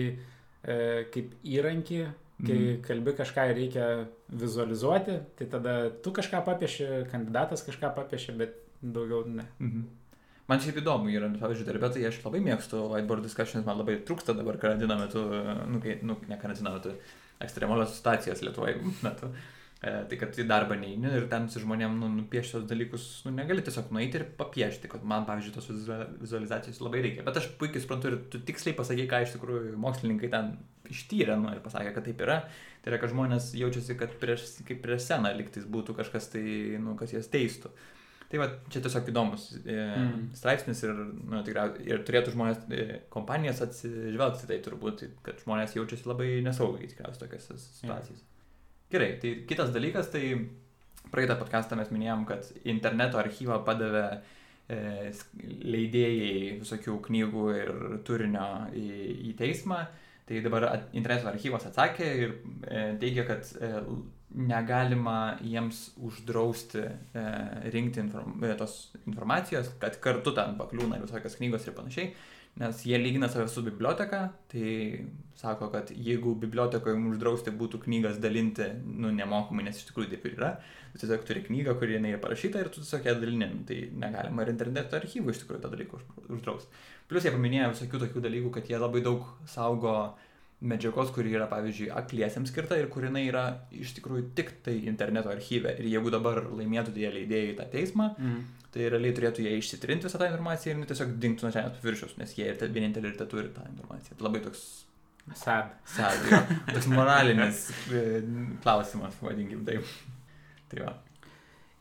e, 0.65 1.05
kaip 1.13 1.35
įrankį, 1.43 1.99
kai 2.41 2.57
Mhm. 2.57 2.81
kalbi 2.83 3.13
kažką 3.15 3.45
ir 3.51 3.55
reikia 3.59 3.85
vizualizuoti, 4.29 5.19
tai 5.37 5.47
tada 5.51 5.75
tu 6.03 6.13
kažką 6.15 6.41
papieši, 6.45 6.87
kandidatas 7.11 7.63
kažką 7.65 7.91
papieši, 7.95 8.35
bet 8.39 8.57
daugiau 8.81 9.25
ne. 9.27 9.45
Mhm. 9.59 9.85
Man 10.45 10.61
šiaip 10.61 10.77
įdomu 10.77 11.09
yra, 11.09 11.27
pavyzdžiui, 11.41 11.65
darbė, 11.65 11.89
tai 11.93 12.03
aš 12.05 12.19
labai 12.21 12.39
mėgstu 12.45 12.83
whiteboard 12.91 13.25
discussions, 13.25 13.65
man 13.65 13.79
labai 13.79 13.95
trūksta 14.05 14.35
dabar 14.37 14.59
karantino 14.61 14.97
metu, 14.99 15.23
nu, 15.71 15.79
kai, 15.81 15.95
nu 16.05 16.19
ne 16.29 16.37
karantino 16.37 16.75
metu, 16.75 16.93
ekstremalios 17.41 17.95
situacijos 17.97 18.43
Lietuvoje 18.45 18.77
metu. 19.05 19.31
E, 19.83 19.91
tai 20.09 20.17
kad 20.17 20.37
į 20.39 20.45
darbą 20.47 20.77
neini 20.79 21.09
ir 21.17 21.25
ten 21.29 21.49
su 21.51 21.59
žmonėm 21.61 21.97
nu, 21.99 22.07
nupiešti 22.09 22.55
tos 22.55 22.63
dalykus, 22.69 23.03
nu, 23.27 23.33
negali 23.35 23.61
tiesiog 23.61 23.89
nueiti 23.93 24.17
ir 24.21 24.23
papiešti, 24.39 24.87
kad 24.89 25.03
man, 25.03 25.25
pavyzdžiui, 25.27 25.53
tos 25.53 25.67
vizua- 25.69 26.07
vizualizacijos 26.21 26.79
labai 26.81 27.01
reikia. 27.03 27.25
Bet 27.27 27.37
aš 27.41 27.49
puikiai 27.59 27.83
suprantu 27.83 28.07
ir 28.07 28.15
tu 28.31 28.39
tiksliai 28.39 28.73
pasakai, 28.77 29.05
ką 29.11 29.19
iš 29.25 29.35
tikrųjų 29.35 29.75
mokslininkai 29.83 30.29
ten 30.31 30.53
ištyrė 30.89 31.35
nu, 31.41 31.51
ir 31.53 31.59
pasakė, 31.65 31.91
kad 31.93 32.07
taip 32.07 32.23
yra. 32.23 32.39
Tai 32.81 32.93
yra, 32.93 33.01
kad 33.03 33.11
žmonės 33.11 33.51
jaučiasi, 33.59 33.97
kad 33.99 34.15
prieš, 34.21 34.47
kaip 34.65 34.81
prieš 34.85 35.05
sceną 35.09 35.33
liktais 35.37 35.65
būtų 35.67 35.95
kažkas 35.99 36.31
tai, 36.33 36.45
nu, 36.81 36.95
kas 36.97 37.11
jas 37.13 37.27
teistų. 37.33 37.69
Tai 38.31 38.39
va, 38.41 38.47
čia 38.73 38.81
tiesiog 38.81 39.09
įdomus 39.11 39.51
e, 39.65 39.75
Mm. 39.75 40.29
straipsnis 40.33 40.81
ir, 40.87 40.93
nu, 40.97 41.43
tikriausiai, 41.45 41.85
ir 41.91 41.99
turėtų 42.07 42.31
žmonės, 42.33 42.63
e, 42.73 43.01
kompanijas 43.13 43.61
atsižvelgti 43.61 44.47
tai 44.49 44.57
turbūt, 44.65 45.03
kad 45.21 45.43
žmonės 45.43 45.75
jaučiasi 45.77 46.07
labai 46.09 46.41
nesaugiai 46.41 46.87
tikriausiai 46.89 47.21
tokiose 47.27 47.57
situacijose. 47.59 48.23
Mm. 48.23 48.34
Gerai, 48.95 49.17
tai 49.19 49.31
kitas 49.43 49.73
dalykas, 49.75 50.07
tai 50.07 50.23
praeitą 51.11 51.35
podcastą 51.35 51.75
mes 51.75 51.89
minėjom, 51.91 52.21
kad 52.29 52.45
interneto 52.63 53.19
archyvą 53.19 53.57
padavė 53.67 54.03
e, 54.71 54.77
leidėjai 55.75 56.53
visokių 56.61 56.95
knygų 57.09 57.43
ir 57.59 57.71
turinio 58.07 58.45
į, 58.71 58.85
į 59.31 59.33
teismą. 59.41 59.81
Tai 60.25 60.39
dabar 60.47 60.69
at- 60.69 60.95
interneto 60.95 61.27
archyvas 61.27 61.67
atsakė 61.67 62.07
ir 62.21 62.31
e, 62.31 62.85
teigia, 63.01 63.25
kad 63.27 63.51
e, 63.59 63.73
negalima 64.35 65.17
jiems 65.43 65.81
uždrausti 65.99 66.85
e, 66.87 67.25
rinkti 67.75 67.99
inform, 68.05 68.39
e, 68.47 68.55
tos 68.63 68.77
informacijos, 69.03 69.73
kad 69.83 69.99
kartu 70.03 70.31
ten 70.39 70.55
pakliūna 70.59 71.03
visokios 71.03 71.35
knygos 71.41 71.67
ir 71.67 71.75
panašiai, 71.75 72.13
nes 72.57 72.83
jie 72.87 72.97
lygina 72.97 73.27
save 73.29 73.47
su 73.51 73.61
biblioteka, 73.65 74.29
tai 74.51 75.05
sako, 75.35 75.67
kad 75.73 75.89
jeigu 75.91 76.35
bibliotekoje 76.39 76.95
jums 76.95 77.17
uždrausti 77.17 77.51
būtų 77.51 77.81
knygas 77.83 78.19
dalinti, 78.23 78.69
nu, 78.85 79.11
nemokamai, 79.11 79.65
nes 79.67 79.81
iš 79.81 79.89
tikrųjų 79.89 80.13
taip 80.13 80.25
ir 80.29 80.37
yra, 80.37 80.51
tu 80.93 81.01
tiesiog 81.03 81.25
turi 81.27 81.41
knygą, 81.43 81.73
kuri 81.79 81.97
jinai 81.97 82.13
yra 82.15 82.21
parašyta 82.23 82.61
ir 82.63 82.69
tu 82.71 82.79
tiesiog 82.79 83.09
ją 83.09 83.17
dalini, 83.19 83.49
Nu, 83.51 83.65
tai 83.67 83.81
negalima 83.91 84.45
ir 84.45 84.53
interneto 84.53 84.95
archyvų 84.95 85.33
iš 85.35 85.41
tikrųjų 85.43 85.61
tą 85.65 85.73
dalyką 85.75 85.99
už- 85.99 86.29
uždrausti. 86.37 86.71
Plus 87.11 87.23
jie 87.27 87.31
paminėjo 87.35 87.73
visokių 87.75 87.99
tokių 88.05 88.23
dalykų, 88.29 88.51
kad 88.55 88.69
jie 88.71 88.79
labai 88.79 89.01
daug 89.03 89.27
saugo 89.45 90.15
medžiagos, 90.65 91.11
kuri 91.13 91.33
yra, 91.35 91.45
pavyzdžiui, 91.51 91.91
akliesiams 91.91 92.49
skirta 92.49 92.77
ir 92.79 92.87
kur 92.87 93.03
jinai 93.03 93.27
yra 93.27 93.43
iš 93.75 93.91
tikrųjų 93.99 94.29
tik 94.33 94.53
tai 94.63 94.77
interneto 94.87 95.29
archyve. 95.29 95.75
Ir 95.77 95.85
jeigu 95.91 96.09
dabar 96.09 96.39
laimėtų 96.47 96.93
tie 96.95 97.11
leidėjai 97.11 97.57
tą 97.59 97.67
teismą, 97.75 98.15
Mm. 98.17 98.39
Tai 98.75 98.89
realiai 98.91 99.15
turėtų 99.15 99.45
jie 99.45 99.53
išsitrinti 99.61 100.05
visą 100.09 100.19
tą 100.19 100.27
informaciją 100.29 100.73
ir 100.73 100.77
jinai 100.81 100.89
tiesiog 100.91 101.13
dingtų 101.23 101.47
nuo 101.47 101.53
žemės 101.55 101.79
paviršiaus, 101.79 102.17
nes 102.19 102.35
jie 102.35 102.49
ir 102.51 102.59
te- 102.59 102.67
vieninteliai 102.75 103.13
ir 103.13 103.17
te 103.21 103.27
turi 103.31 103.49
tą 103.55 103.63
informaciją. 103.71 104.17
Tai 104.19 104.27
labai 104.27 104.41
toks, 104.43 104.65
Sad. 105.39 105.71
sadė, 105.89 106.41
toks 106.73 106.85
moralinis 106.91 107.63
e, 107.89 108.03
klausimas, 108.61 109.15
vadinkim 109.23 109.63
taip. 109.65 109.87
Tai 110.69 110.83
va. 110.83 110.93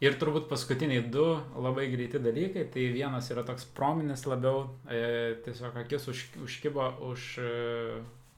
Ir 0.04 0.16
turbūt 0.20 0.46
paskutiniai 0.50 1.02
du 1.12 1.22
labai 1.64 1.86
greiti 1.92 2.18
dalykai. 2.20 2.66
Tai 2.72 2.82
vienas 2.92 3.28
yra 3.32 3.44
toks 3.46 3.64
prominis 3.76 4.24
labiau, 4.28 4.64
e, 4.90 5.02
tiesiog 5.44 5.76
akis 5.84 6.08
už, 6.12 6.22
užkibo 6.44 6.88
už 7.10 7.28
e, 7.40 7.50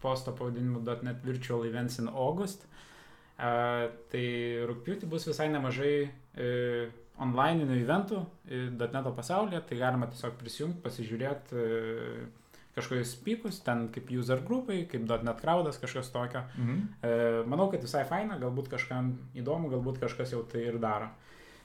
posto 0.02 0.34
pavadinimu 0.36 0.82
.NET 1.02 1.24
Virtual 1.26 1.64
Events 1.66 1.98
in 2.02 2.08
August. 2.12 2.66
E, 3.38 3.50
tai 4.12 4.26
rūpiutį 4.70 5.08
bus 5.10 5.26
visai 5.26 5.48
nemažai 5.54 5.94
e, 6.38 6.50
online'inių 7.22 7.76
eventų 7.80 8.22
.NET 8.46 9.08
pasaulyje. 9.16 9.62
Tai 9.68 9.78
galima 9.80 10.08
tiesiog 10.10 10.36
prisijungti, 10.40 10.82
pasižiūrėti 10.84 11.60
e, 11.60 12.26
kažkokius 12.76 13.14
pykus, 13.24 13.60
ten 13.64 13.86
kaip 13.92 14.10
user 14.12 14.42
grupai, 14.44 14.82
kaip 14.90 15.06
.NET 15.08 15.40
crowdas, 15.40 15.80
kažkas 15.82 16.10
tokio. 16.14 16.44
Mhm. 16.56 16.82
E, 17.00 17.14
manau, 17.48 17.70
kad 17.72 17.84
visai 17.84 18.04
faina, 18.08 18.38
galbūt 18.40 18.68
kažkam 18.72 19.14
įdomu, 19.38 19.72
galbūt 19.72 20.02
kažkas 20.02 20.34
jau 20.36 20.42
tai 20.50 20.66
ir 20.68 20.80
daro. 20.82 21.08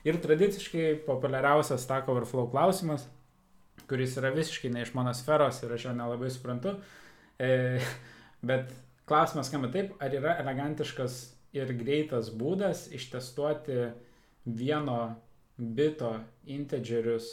Ir 0.07 0.17
tradiciškai 0.17 1.03
populiariausias 1.05 1.83
Stack 1.83 2.09
Overflow 2.09 2.47
klausimas, 2.49 3.05
kuris 3.89 4.15
yra 4.17 4.31
visiškai 4.33 4.71
ne 4.73 4.85
iš 4.85 4.95
mano 4.97 5.11
sferos 5.13 5.59
ir 5.61 5.73
aš 5.75 5.89
jo 5.89 5.97
nelabai 5.97 6.31
suprantu. 6.33 6.77
E, 7.37 7.81
bet 8.49 8.71
klausimas 9.09 9.51
skamba 9.51 9.69
taip, 9.73 9.93
ar 10.01 10.15
yra 10.15 10.37
elegantiškas 10.41 11.19
ir 11.57 11.73
greitas 11.75 12.31
būdas 12.31 12.87
ištestuoti 12.95 13.91
vieno 14.45 15.01
bito 15.61 16.11
integerius, 16.49 17.29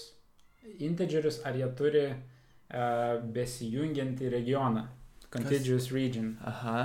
integerius 0.79 1.41
ar 1.49 1.57
jie 1.57 1.69
turi 1.77 2.07
uh, 2.13 3.19
besijungiantį 3.35 4.33
regioną. 4.37 4.87
Contiguous 5.33 5.91
region. 5.93 6.35
Aha. 6.45 6.81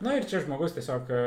Na 0.00 0.12
ir 0.16 0.26
čia 0.28 0.42
žmogus 0.44 0.74
tiesiog 0.76 1.08
e, 1.08 1.20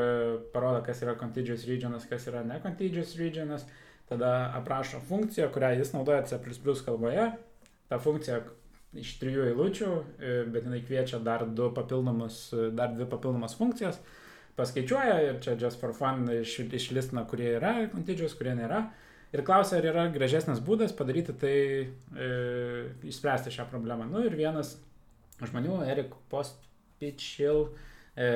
parodo, 0.54 0.84
kas 0.86 1.00
yra 1.02 1.16
contiguous 1.18 1.64
regionas, 1.66 2.06
kas 2.06 2.28
yra 2.30 2.44
ne 2.46 2.60
contiguous 2.62 3.16
regionas, 3.18 3.64
tada 4.10 4.52
aprašo 4.60 5.02
funkciją, 5.10 5.48
kurią 5.54 5.72
jis 5.80 5.94
naudoja 5.96 6.22
C 6.30 6.38
kalboje. 6.86 7.32
Ta 7.90 7.98
funkcija 7.98 8.44
iš 8.94 9.16
trijų 9.22 9.48
eilučių, 9.50 9.90
e, 10.22 10.36
bet 10.54 10.70
jinai 10.70 10.84
kviečia 10.86 11.18
dar, 11.18 11.48
du 11.48 11.72
papildomus, 11.74 12.54
dar 12.78 12.94
dvi 12.94 13.10
papildomas 13.10 13.58
funkcijas, 13.58 13.98
paskaičiuoja 14.56 15.18
ir 15.26 15.42
čia 15.42 15.58
just 15.58 15.80
for 15.82 15.94
fun 15.94 16.30
iš, 16.30 16.60
išlistina, 16.70 17.26
kurie 17.26 17.56
yra 17.58 17.90
contiguous, 17.90 18.38
kurie 18.38 18.54
nėra. 18.54 18.86
Ir 19.30 19.44
klausia, 19.46 19.78
ar 19.78 19.86
yra 19.86 20.08
gražesnis 20.10 20.62
būdas 20.66 20.94
padaryti 20.98 21.36
tai, 21.38 21.58
e, 22.18 22.30
išspręsti 23.12 23.54
šią 23.54 23.68
problemą. 23.70 24.08
Nu 24.10 24.24
ir 24.26 24.34
vienas 24.38 24.74
žmonių, 25.44 25.84
Erik 25.86 26.16
Postpichil, 26.32 27.68
e, 28.18 28.30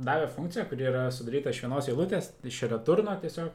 davė 0.00 0.30
funkciją, 0.32 0.64
kuri 0.70 0.88
yra 0.88 1.04
sudaryta 1.12 1.52
iš 1.52 1.60
vienos 1.66 1.90
eilutės, 1.92 2.32
iš 2.48 2.62
returno 2.72 3.14
tiesiog. 3.20 3.52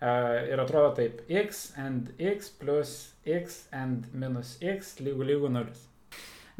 E, 0.00 0.14
ir 0.48 0.62
atrodo 0.64 0.94
taip, 0.96 1.20
x 1.28 1.74
and 1.76 2.08
x 2.16 2.48
plus 2.48 3.12
x 3.28 3.66
and 3.76 4.08
minus 4.16 4.56
x 4.64 4.96
lygu 5.04 5.28
lygu 5.28 5.52
0. 5.52 5.76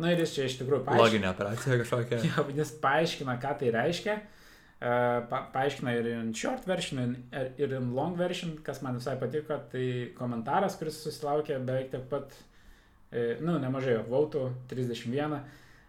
Na 0.01 0.13
ir 0.13 0.21
jis 0.21 0.35
čia 0.37 0.45
iš 0.49 0.59
tikrųjų 0.61 0.85
paaiškina. 0.85 1.07
Loginė 1.07 1.31
operacija 1.33 1.81
kažkokia. 1.81 2.21
Jo, 2.29 2.45
jis 2.57 2.75
paaiškina, 2.85 3.39
ką 3.41 3.57
tai 3.61 3.73
reiškia. 3.75 4.19
E, 4.81 4.91
Pa, 5.31 5.43
paaiškina 5.53 5.93
ir 5.99 6.07
in 6.15 6.33
short 6.35 6.65
version, 6.67 7.17
ir- 7.33 7.51
ir 7.59 7.73
in 7.77 7.91
long 7.95 8.17
version, 8.17 8.57
kas 8.65 8.81
man 8.83 8.97
visai 8.97 9.17
patiko. 9.21 9.59
Tai 9.73 9.87
komentaras, 10.17 10.79
kuris 10.81 11.03
susilaukė 11.05 11.59
beveik 11.67 11.91
tiek 11.93 12.07
pat, 12.09 12.33
e, 13.13 13.37
nu, 13.45 13.59
nemažai 13.61 13.99
vautų, 14.09 14.47
31. 14.73 15.41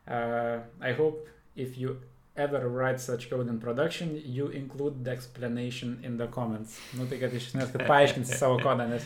Uh, 0.07 0.59
I 0.81 0.91
hope 0.93 1.29
if 1.55 1.77
you 1.77 1.95
ever 2.35 2.67
write 2.67 2.99
such 2.99 3.29
code 3.29 3.47
in 3.47 3.59
production, 3.59 4.15
you 4.25 4.47
include 4.49 5.05
the 5.05 5.11
explanation 5.11 5.99
in 6.03 6.17
the 6.17 6.27
comments. 6.27 6.77
Nu, 6.97 7.05
tai 7.05 7.19
kad 7.21 7.31
iš 7.37 7.51
esmės, 7.51 7.71
kad 7.71 7.85
paaiškinsi 7.87 8.35
savo 8.39 8.57
kodą, 8.59 8.87
nes 8.89 9.05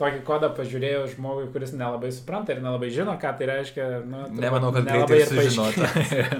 tokį 0.00 0.22
kodą 0.28 0.50
pažiūrėjau 0.56 1.04
žmogui, 1.14 1.46
kuris 1.54 1.72
nelabai 1.76 2.10
supranta 2.12 2.52
ir 2.52 2.60
nelabai 2.64 2.90
žino, 2.92 3.14
ką 3.20 3.32
tai 3.38 3.48
reiškia. 3.50 3.86
Nu, 4.04 4.24
turbūt 4.28 4.44
Nemanau, 4.44 4.72
kad 4.74 4.88
nelabai 4.88 5.20
ir 5.22 5.30
sužinota. 5.30 5.88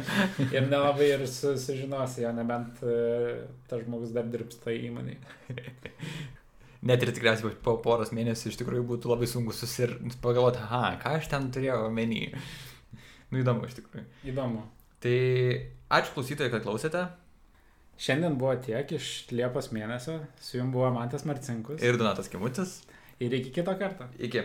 ir 0.56 0.66
nelabai 0.68 1.10
ir 1.14 1.26
su, 1.30 1.54
sužinosi, 1.60 2.24
jo, 2.26 2.32
nebent 2.36 2.82
uh, 2.84 3.46
tas 3.70 3.84
žmogus 3.84 4.12
dar 4.16 4.28
dirbs 4.32 4.60
tai 4.64 4.76
įmonai. 4.90 5.16
Net 6.86 7.02
ir 7.02 7.10
tikriausiai 7.16 7.56
po 7.64 7.78
poros 7.82 8.12
mėnesių 8.14 8.52
iš 8.52 8.58
tikrųjų 8.60 8.84
būtų 8.92 9.10
labai 9.10 9.28
sunku 9.30 9.54
susir... 9.56 9.96
pagalvoti, 10.22 10.60
aha, 10.62 10.92
ką 11.00 11.16
aš 11.18 11.30
ten 11.32 11.48
turėjau 11.54 11.86
omeny. 11.88 12.28
Nu 13.32 13.40
įdomu 13.40 13.66
iš 13.66 13.72
tikrųjų. 13.74 14.04
Įdomu. 14.30 14.60
Tai 15.02 15.14
ačiū 15.96 16.12
klausytojai, 16.14 16.50
kad 16.52 16.62
klausėte. 16.62 17.00
Šiandien 17.98 18.36
buvo 18.38 18.52
tiek 18.62 18.92
iš 18.94 19.08
Liepos 19.32 19.72
mėnesio, 19.74 20.20
su 20.38 20.60
jum 20.60 20.70
buvo 20.70 20.92
Mantas 20.94 21.24
Marcinkus. 21.26 21.80
Ir 21.82 21.98
Donatas 21.98 22.30
Kimutis. 22.30 22.76
Ir 23.20 23.32
iki 23.32 23.52
kito 23.52 23.78
karto. 23.78 24.04
Iki. 24.18 24.42